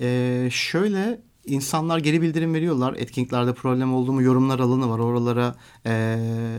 Ee, 0.00 0.48
şöyle 0.52 1.20
insanlar 1.46 1.98
geri 1.98 2.22
bildirim 2.22 2.54
veriyorlar. 2.54 2.94
Etkinliklerde 2.98 3.54
problem 3.54 3.94
oldu 3.94 4.12
mu 4.12 4.22
yorumlar 4.22 4.58
alanı 4.58 4.90
var. 4.90 4.98
Oralara 4.98 5.54
ee, 5.86 5.92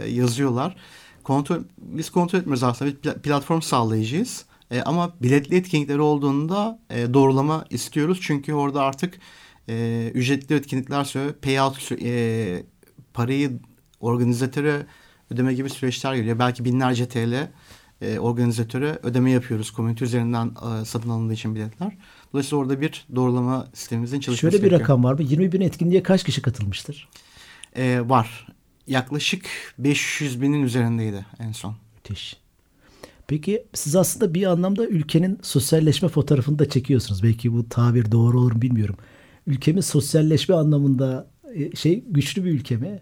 yazıyorlar. 0.09 0.75
Kontrol, 1.23 1.59
biz 1.77 2.09
kontrol 2.09 2.39
etmiyoruz 2.39 2.63
aslında. 2.63 2.91
Biz 2.91 2.99
pla- 2.99 3.21
platform 3.21 3.61
sağlayıcıyız. 3.61 4.45
Ee, 4.71 4.81
ama 4.81 5.13
biletli 5.21 5.55
etkinlikleri 5.55 6.01
olduğunda 6.01 6.79
ee, 6.89 7.13
doğrulama 7.13 7.65
istiyoruz. 7.69 8.19
Çünkü 8.21 8.53
orada 8.53 8.81
artık 8.81 9.19
ee, 9.69 10.11
ücretli 10.13 10.55
etkinlikler 10.55 11.03
söylüyor. 11.03 11.33
Payout 11.41 11.91
ee, 11.91 12.63
parayı 13.17 13.59
organizatöre 13.99 14.85
ödeme 15.31 15.53
gibi 15.53 15.69
süreçler 15.69 16.15
geliyor. 16.15 16.39
Belki 16.39 16.65
binlerce 16.65 17.07
TL 17.07 17.49
e, 18.01 18.19
organizatöre 18.19 18.99
ödeme 19.03 19.31
yapıyoruz. 19.31 19.71
Komünite 19.71 20.05
üzerinden 20.05 20.47
e, 20.47 20.85
satın 20.85 21.09
alındığı 21.09 21.33
için 21.33 21.55
biletler. 21.55 21.97
Dolayısıyla 22.33 22.63
orada 22.63 22.81
bir 22.81 23.05
doğrulama 23.15 23.67
sistemimizin 23.73 24.19
çalışması 24.19 24.51
şöyle 24.51 24.63
bir 24.63 24.69
gerekiyor. 24.69 24.81
rakam 24.81 25.03
var 25.03 25.13
mı? 25.13 25.23
20 25.23 25.51
bin 25.51 25.61
etkinliğe 25.61 26.03
kaç 26.03 26.23
kişi 26.23 26.41
katılmıştır? 26.41 27.09
E, 27.75 28.09
var. 28.09 28.47
Yaklaşık 28.87 29.45
500 29.77 30.41
binin 30.41 30.63
üzerindeydi 30.63 31.25
en 31.39 31.51
son. 31.51 31.75
Müthiş. 31.95 32.37
Peki 33.27 33.65
siz 33.73 33.95
aslında 33.95 34.33
bir 34.33 34.45
anlamda 34.45 34.87
ülkenin 34.87 35.39
sosyalleşme 35.41 36.09
fotoğrafını 36.09 36.59
da 36.59 36.69
çekiyorsunuz. 36.69 37.23
Belki 37.23 37.53
bu 37.53 37.69
tabir 37.69 38.11
doğru 38.11 38.39
olur 38.39 38.51
mu 38.51 38.61
bilmiyorum. 38.61 38.95
Ülkemiz 39.47 39.85
sosyalleşme 39.85 40.55
anlamında 40.55 41.31
e, 41.53 41.75
şey 41.75 42.03
güçlü 42.07 42.45
bir 42.45 42.51
ülke 42.51 42.77
mi? 42.77 42.99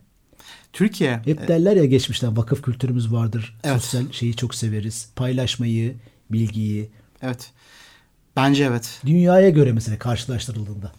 Türkiye 0.74 1.22
Hep 1.26 1.48
derler 1.48 1.76
ya 1.76 1.86
geçmişten 1.86 2.38
vakıf 2.38 2.62
kültürümüz 2.62 3.12
vardır. 3.12 3.58
Evet. 3.63 3.82
Sosyal 3.82 4.12
şeyi 4.12 4.36
çok 4.36 4.56
severiz. 4.56 5.10
Paylaşmayı, 5.15 5.96
bilgiyi. 6.30 6.89
evet. 7.22 7.52
Bence 8.36 8.63
evet. 8.63 9.02
Dünyaya 9.06 9.50
göre 9.50 9.72
mesela 9.72 10.00
karşılaştırıldığında. 10.00 10.91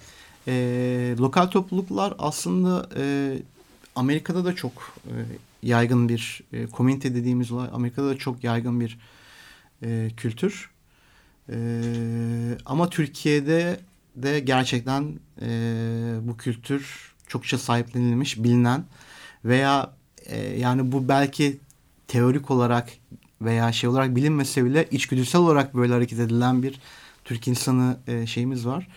E, 0.49 1.15
lokal 1.19 1.47
topluluklar 1.47 2.15
aslında 2.19 2.89
e, 2.97 3.37
Amerika'da 3.97 4.45
da 4.45 4.55
çok 4.55 4.73
e, 5.07 5.15
yaygın 5.63 6.09
bir 6.09 6.41
e, 6.53 6.67
komünite 6.67 7.15
dediğimiz 7.15 7.53
olay 7.53 7.69
Amerika'da 7.73 8.09
da 8.09 8.17
çok 8.17 8.45
yaygın 8.45 8.81
bir 8.81 8.99
e, 9.83 10.11
kültür. 10.17 10.71
E, 11.49 11.57
ama 12.67 12.91
Türkiye'de 12.91 13.81
de 14.17 14.41
gerçekten 14.41 15.15
e, 15.43 15.49
bu 16.23 16.37
kültür 16.37 17.13
çokça 17.27 17.59
sahiplenilmiş, 17.59 18.43
bilinen 18.45 18.85
veya 19.47 19.93
e, 20.27 20.39
yani 20.39 20.93
bu 20.93 21.09
belki 21.09 21.59
teorik 22.09 22.51
olarak 22.51 22.89
veya 23.41 23.73
şey 23.73 23.91
olarak 23.91 24.17
bilinmese 24.17 24.65
bile 24.65 24.89
içgüdüsel 24.91 25.41
olarak 25.41 25.75
böyle 25.75 25.93
hareket 25.93 26.19
edilen 26.19 26.63
bir 26.63 26.81
Türk 27.25 27.49
insanı 27.49 27.97
e, 28.07 28.27
şeyimiz 28.27 28.67
var. 28.67 28.89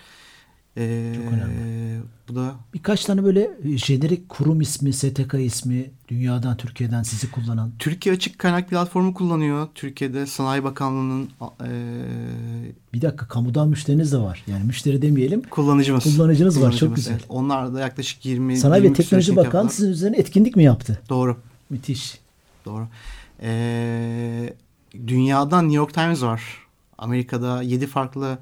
E, 0.77 1.13
Çok 1.15 1.33
önemli. 1.33 1.99
Bu 2.29 2.35
da 2.35 2.55
Birkaç 2.73 3.05
tane 3.05 3.23
böyle 3.23 3.49
e, 3.63 3.77
jenerik 3.77 4.29
kurum 4.29 4.61
ismi, 4.61 4.93
STK 4.93 5.33
ismi 5.39 5.91
dünyadan, 6.07 6.57
Türkiye'den 6.57 7.03
sizi 7.03 7.31
kullanan. 7.31 7.71
Türkiye 7.79 8.15
Açık 8.15 8.39
Kaynak 8.39 8.69
Platformu 8.69 9.13
kullanıyor. 9.13 9.67
Türkiye'de 9.75 10.25
Sanayi 10.25 10.63
Bakanlığı'nın 10.63 11.29
e, 11.65 11.69
Bir 12.93 13.01
dakika 13.01 13.27
kamudan 13.27 13.69
müşteriniz 13.69 14.11
de 14.11 14.17
var. 14.17 14.43
Yani 14.47 14.63
müşteri 14.63 15.01
demeyelim. 15.01 15.41
kullanıcımız. 15.49 16.03
Kullanıcınız 16.03 16.55
var, 16.55 16.61
çok 16.61 16.69
Kullanıcımız, 16.71 16.95
güzel. 16.95 17.11
evet. 17.11 17.25
Onlar 17.29 17.73
da 17.73 17.79
yaklaşık 17.79 18.25
20 18.25 18.57
Sanayi 18.57 18.81
ve 18.83 18.85
20 18.85 18.97
Teknoloji 18.97 19.09
süreçlik 19.25 19.37
Bakanı 19.37 19.53
yaptılar. 19.55 19.73
sizin 19.75 19.91
üzerine 19.91 20.17
etkinlik 20.17 20.55
mi 20.55 20.63
yaptı? 20.63 20.99
Doğru. 21.09 21.37
Müthiş. 21.69 22.19
Doğru. 22.65 22.87
Ee, 23.41 24.53
dünyadan 25.07 25.63
New 25.63 25.77
York 25.77 25.93
Times 25.93 26.21
var. 26.23 26.43
Amerika'da 26.97 27.61
7 27.61 27.87
farklı 27.87 28.37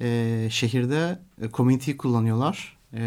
e, 0.00 0.48
şehirde 0.50 1.18
e, 1.42 1.50
community'yi 1.50 1.96
kullanıyorlar. 1.96 2.76
E, 2.94 3.02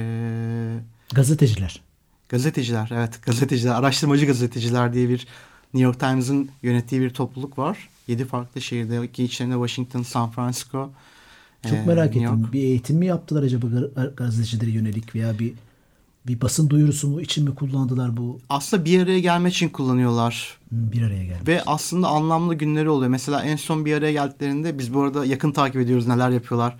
Gazeteciler. 1.14 1.82
gazeteciler, 2.30 2.90
evet 2.94 3.20
gazeteciler, 3.26 3.74
araştırmacı 3.76 4.26
gazeteciler 4.26 4.94
diye 4.94 5.10
bir 5.10 5.28
New 5.74 5.84
York 5.86 6.00
Times'ın 6.00 6.50
yönettiği 6.64 7.02
bir 7.02 7.10
topluluk 7.10 7.58
var. 7.58 7.90
7 8.08 8.26
farklı 8.26 8.62
şehirde 8.62 9.12
ki 9.12 9.24
içlerinde 9.24 9.54
Washington, 9.56 10.02
San 10.02 10.32
Francisco. 10.32 10.92
Çok 11.64 11.74
e, 11.74 11.84
merak 11.86 12.06
New 12.16 12.26
ettim. 12.26 12.40
York. 12.42 12.54
Bir 12.54 12.60
eğitim 12.64 12.98
mi 12.98 13.06
yaptılar 13.06 13.44
acaba 13.44 13.68
ga- 13.68 14.16
gazetecilere 14.16 14.72
yönelik 14.72 15.16
veya 15.16 15.40
bir 15.40 15.54
bir 16.28 16.42
basın 16.42 16.70
duyurusu 16.70 17.08
mu 17.08 17.22
için 17.22 17.44
mi 17.44 17.56
kullandılar 17.56 18.18
bu 18.18 18.40
Aslında 18.50 18.86
bir 18.86 19.04
araya 19.04 19.20
gelmek 19.20 19.54
için 19.54 19.70
kullanıyorlar. 19.70 20.58
Bir 20.72 21.02
araya 21.02 21.24
gelmek? 21.24 21.48
Ve 21.48 21.64
aslında 21.66 22.08
anlamlı 22.08 22.56
günleri 22.56 22.90
oluyor. 22.90 23.10
Mesela 23.10 23.44
en 23.44 23.56
son 23.56 23.86
bir 23.86 23.94
araya 23.94 24.12
geldiklerinde 24.12 24.80
biz 24.80 24.94
bu 24.94 25.02
arada 25.02 25.26
yakın 25.26 25.52
takip 25.52 25.82
ediyoruz 25.82 26.08
neler 26.08 26.30
yapıyorlar. 26.30 26.78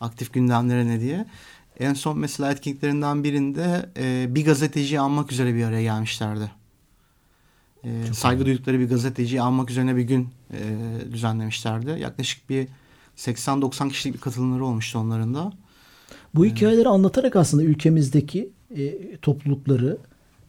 Aktif 0.00 0.32
gündemleri 0.32 0.88
ne 0.88 1.00
diye. 1.00 1.26
En 1.80 1.94
son 1.94 2.18
mesela 2.18 2.52
etkinliklerinden 2.52 3.24
birinde 3.24 3.90
e, 3.96 4.34
bir 4.34 4.44
gazeteciyi 4.44 5.00
anmak 5.00 5.32
üzere 5.32 5.54
bir 5.54 5.64
araya 5.64 5.82
gelmişlerdi. 5.82 6.50
E, 7.84 8.06
Çok 8.06 8.16
saygı 8.16 8.42
iyi. 8.42 8.46
duydukları 8.46 8.80
bir 8.80 8.88
gazeteciyi 8.88 9.42
anmak 9.42 9.70
üzerine 9.70 9.96
bir 9.96 10.02
gün 10.02 10.28
e, 10.52 10.58
düzenlemişlerdi. 11.12 12.00
Yaklaşık 12.00 12.50
bir 12.50 12.68
80-90 13.16 13.88
kişilik 13.88 14.16
bir 14.16 14.20
katılımları 14.20 14.64
olmuştu 14.64 14.98
onların 14.98 15.34
da. 15.34 15.52
Bu 16.34 16.44
hikayeleri 16.44 16.88
anlatarak 16.88 17.36
aslında 17.36 17.62
ülkemizdeki 17.62 18.50
e, 18.76 19.16
toplulukları 19.16 19.96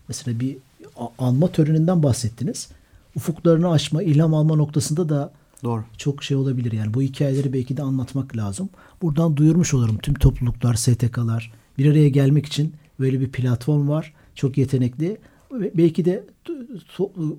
mesela 0.08 0.40
bir 0.40 0.58
a- 0.98 1.26
anma 1.28 1.48
töreninden 1.48 2.04
bahsettiniz. 2.04 2.70
Ufuklarını 3.16 3.72
aşma, 3.72 4.04
ilham 4.04 4.34
alma 4.34 4.56
noktasında 4.56 5.10
da 5.10 5.32
Doğru. 5.64 5.84
çok 5.98 6.24
şey 6.24 6.38
olabilir. 6.38 6.72
Yani 6.72 6.94
bu 6.94 7.02
hikayeleri 7.02 7.54
belki 7.54 7.78
de 7.78 7.82
anlatmak 7.82 8.38
lazım. 8.38 8.70
Buradan 9.02 9.38
duyurmuş 9.38 9.74
olurum 9.74 9.98
tüm 9.98 10.14
topluluklar, 10.14 10.74
STK'lar 10.74 11.52
bir 11.78 11.92
araya 11.92 12.10
gelmek 12.10 12.46
için 12.46 12.74
böyle 13.00 13.20
bir 13.20 13.32
platform 13.32 13.90
var. 13.90 14.14
Çok 14.36 14.58
yetenekli. 14.58 15.18
Belki 15.52 16.06
de 16.06 16.24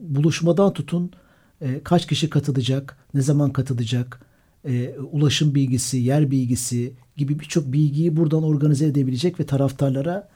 buluşmadan 0.08 0.72
tutun 0.72 1.10
e, 1.60 1.80
kaç 1.84 2.06
kişi 2.06 2.30
katılacak, 2.30 2.96
ne 3.14 3.20
zaman 3.22 3.52
katılacak, 3.52 4.20
e, 4.68 4.94
ulaşım 5.12 5.54
bilgisi, 5.54 5.96
yer 5.96 6.30
bilgisi 6.30 6.92
gibi 7.16 7.38
birçok 7.40 7.72
bilgiyi 7.72 8.16
buradan 8.16 8.42
organize 8.42 8.86
edebilecek 8.86 9.40
ve 9.40 9.46
taraftarlara 9.46 10.28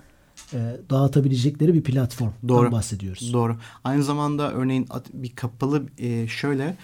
dağıtabilecekleri 0.91 1.75
bir 1.75 1.83
platformdan 1.83 2.49
Doğru. 2.49 2.73
bahsediyoruz. 2.73 3.33
Doğru. 3.33 3.57
Aynı 3.85 4.03
zamanda 4.05 4.53
örneğin 4.53 4.87
bir 5.13 5.35
kapalı 5.35 5.87
e, 5.99 6.29
şöyle 6.29 6.77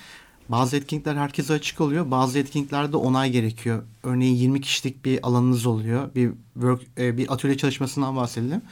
bazı 0.49 0.77
etkinlikler 0.77 1.15
herkese 1.17 1.53
açık 1.53 1.81
oluyor. 1.81 2.11
Bazı 2.11 2.39
etkinliklerde 2.39 2.97
onay 2.97 3.31
gerekiyor. 3.31 3.83
Örneğin 4.03 4.35
20 4.35 4.61
kişilik 4.61 5.05
bir 5.05 5.27
alanınız 5.27 5.67
oluyor. 5.67 6.15
Bir 6.15 6.31
work 6.55 6.83
e, 6.99 7.17
bir 7.19 7.33
atölye 7.33 7.57
çalışmasından 7.57 8.17
bahsedelim. 8.17 8.63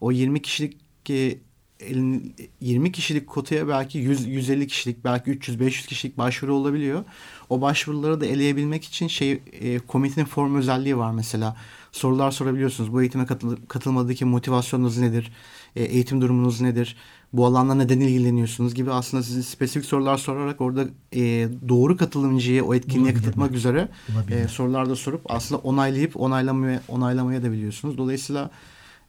O 0.00 0.12
20 0.12 0.42
kişilik 0.42 0.76
e, 1.10 1.38
elin- 1.80 2.34
20 2.60 2.92
kişilik 2.92 3.26
kotaya 3.26 3.68
belki 3.68 3.98
100 3.98 4.26
150 4.26 4.66
kişilik 4.66 5.04
belki 5.04 5.30
300 5.30 5.60
500 5.60 5.86
kişilik 5.86 6.18
başvuru 6.18 6.54
olabiliyor. 6.54 7.04
O 7.48 7.60
başvuruları 7.60 8.20
da 8.20 8.26
eleyebilmek 8.26 8.84
için 8.84 9.08
şey 9.08 9.32
e, 9.60 9.78
komitenin 9.78 10.26
form 10.26 10.54
özelliği 10.56 10.96
var 10.96 11.12
mesela. 11.12 11.56
Sorular 11.92 12.30
sorabiliyorsunuz. 12.30 12.92
Bu 12.92 13.00
eğitime 13.00 13.26
katıl 13.26 13.56
katılmadaki 13.68 14.24
motivasyonunuz 14.24 14.98
nedir? 14.98 15.32
E, 15.76 15.82
eğitim 15.82 16.20
durumunuz 16.20 16.60
nedir? 16.60 16.96
Bu 17.32 17.46
alanla 17.46 17.74
neden 17.74 18.00
ilgileniyorsunuz 18.00 18.74
gibi 18.74 18.90
aslında 18.90 19.22
sizin 19.22 19.40
spesifik 19.40 19.88
sorular 19.88 20.18
sorarak 20.18 20.60
orada 20.60 20.84
e, 21.14 21.48
doğru 21.68 21.96
katılımcıyı 21.96 22.64
o 22.64 22.74
etkinliğe 22.74 23.14
katılmak 23.14 23.52
üzere 23.52 23.88
Olabilir. 24.14 24.36
e, 24.36 24.48
sorular 24.48 24.90
da 24.90 24.96
sorup 24.96 25.20
aslında 25.28 25.60
onaylayıp 25.60 26.20
onaylamaya 26.20 26.82
onaylamaya 26.88 27.42
da 27.42 27.52
biliyorsunuz. 27.52 27.98
Dolayısıyla 27.98 28.50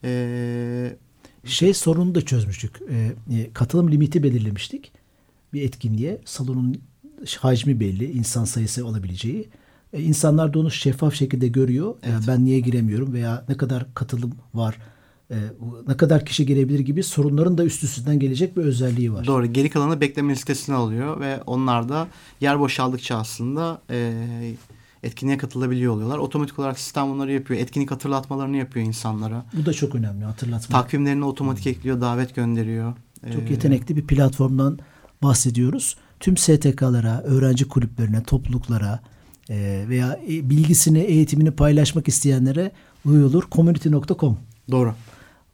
e, 0.04 0.98
Şey 1.46 1.74
sorunu 1.74 2.15
da 2.15 2.22
çözmüştük. 2.22 2.80
Ee, 2.89 3.12
e, 3.36 3.54
katılım 3.54 3.91
limiti 3.91 4.24
belirlemiştik. 4.24 4.91
Bir 5.54 5.62
etkinliğe 5.62 6.22
salonun 6.26 6.82
hacmi 7.39 7.80
belli, 7.80 8.12
insan 8.12 8.46
sayısı 8.46 8.86
olabileceği. 8.88 9.50
E, 9.94 10.02
insanlar 10.02 10.54
da 10.54 10.60
onu 10.60 10.72
şeffaf 10.72 11.14
şekilde 11.14 11.48
görüyor. 11.48 11.96
Yani 12.10 12.28
ben 12.28 12.46
niye 12.46 12.60
giremiyorum 12.60 13.14
veya 13.14 13.46
ne 13.50 13.58
kadar 13.58 13.94
katılım 13.94 14.34
var, 14.54 14.78
e, 15.32 15.36
ne 15.88 15.98
kadar 15.98 16.26
kişi 16.26 16.46
gelebilir 16.46 16.80
gibi 16.80 17.04
sorunların 17.04 17.58
da 17.58 17.66
üst 17.66 17.84
üstünden 17.84 18.20
gelecek 18.20 18.58
bir 18.58 18.62
özelliği 18.62 19.14
var. 19.14 19.28
Doğru. 19.28 19.46
Geri 19.46 19.70
kalanı 19.70 20.02
bekleme 20.02 20.34
listesine 20.34 20.76
alıyor 20.76 21.20
ve 21.20 21.42
onlar 21.46 21.90
da 21.90 22.08
yer 22.42 22.60
boşaldıkça 22.60 23.18
aslında 23.18 23.82
e, 23.90 24.14
etkinliğe 25.04 25.38
katılabiliyor 25.38 25.94
oluyorlar. 25.94 26.18
Otomatik 26.18 26.60
olarak 26.60 26.80
sistem 26.80 27.10
bunları 27.10 27.32
yapıyor. 27.32 27.60
Etkinlik 27.60 27.92
hatırlatmalarını 27.92 28.58
yapıyor 28.58 28.86
insanlara. 28.86 29.46
Bu 29.54 29.66
da 29.66 29.74
çok 29.74 29.96
önemli 29.96 30.26
hatırlatma. 30.26 30.82
Takvimlerini 30.82 31.26
otomatik 31.26 31.68
ekliyor, 31.68 32.02
davet 32.02 32.36
gönderiyor. 32.36 32.94
Çok 33.34 33.50
E, 33.50 33.54
yetenekli 33.54 33.96
bir 33.96 34.08
platformdan 34.08 34.80
bahsediyoruz. 35.24 35.96
Tüm 36.20 36.38
STK'lara, 36.38 37.22
öğrenci 37.22 37.68
kulüplerine, 37.68 38.24
topluluklara 38.24 39.00
e, 39.52 39.86
veya 39.90 40.20
e, 40.30 40.50
bilgisini, 40.50 41.00
eğitimini 41.00 41.52
paylaşmak 41.52 42.08
isteyenlere 42.08 42.72
duyulur. 43.06 43.44
Community.com 43.52 44.38
Doğru. 44.72 44.96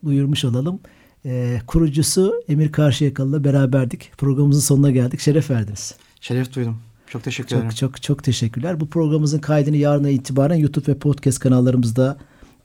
duyurmuş 0.05 0.45
olalım. 0.45 0.79
E, 1.25 1.61
kurucusu 1.67 2.33
Emir 2.47 2.71
Karşıyakalı'la 2.71 3.43
beraberdik. 3.43 4.11
Programımızın 4.17 4.61
sonuna 4.61 4.91
geldik. 4.91 5.19
Şeref 5.19 5.49
verdiniz. 5.49 5.95
Şeref 6.21 6.55
duydum. 6.55 6.77
Çok 7.07 7.23
teşekkür 7.23 7.55
ederim. 7.55 7.69
Çok 7.69 7.77
çok 7.77 8.01
çok 8.01 8.23
teşekkürler. 8.23 8.79
Bu 8.79 8.87
programımızın 8.87 9.39
kaydını 9.39 9.77
yarına 9.77 10.09
itibaren 10.09 10.55
YouTube 10.55 10.91
ve 10.91 10.97
podcast 10.97 11.39
kanallarımızda 11.39 12.17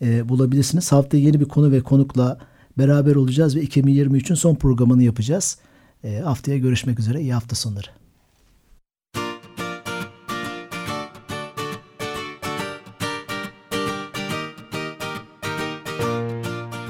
e, 0.03 0.29
bulabilirsiniz. 0.29 0.93
Haftaya 0.93 1.23
yeni 1.23 1.41
bir 1.41 1.45
konu 1.45 1.73
ve 1.73 1.81
konukla 1.81 2.39
beraber 2.79 3.15
olacağız 3.15 3.57
ve 3.57 3.65
2023'ün 3.65 4.35
son 4.35 4.55
programını 4.55 5.03
yapacağız. 5.03 5.59
E, 6.05 6.19
haftaya 6.19 6.59
görüşmek 6.59 6.99
üzere. 6.99 7.21
İyi 7.21 7.35
hafta 7.35 7.57
sonları. 7.57 8.02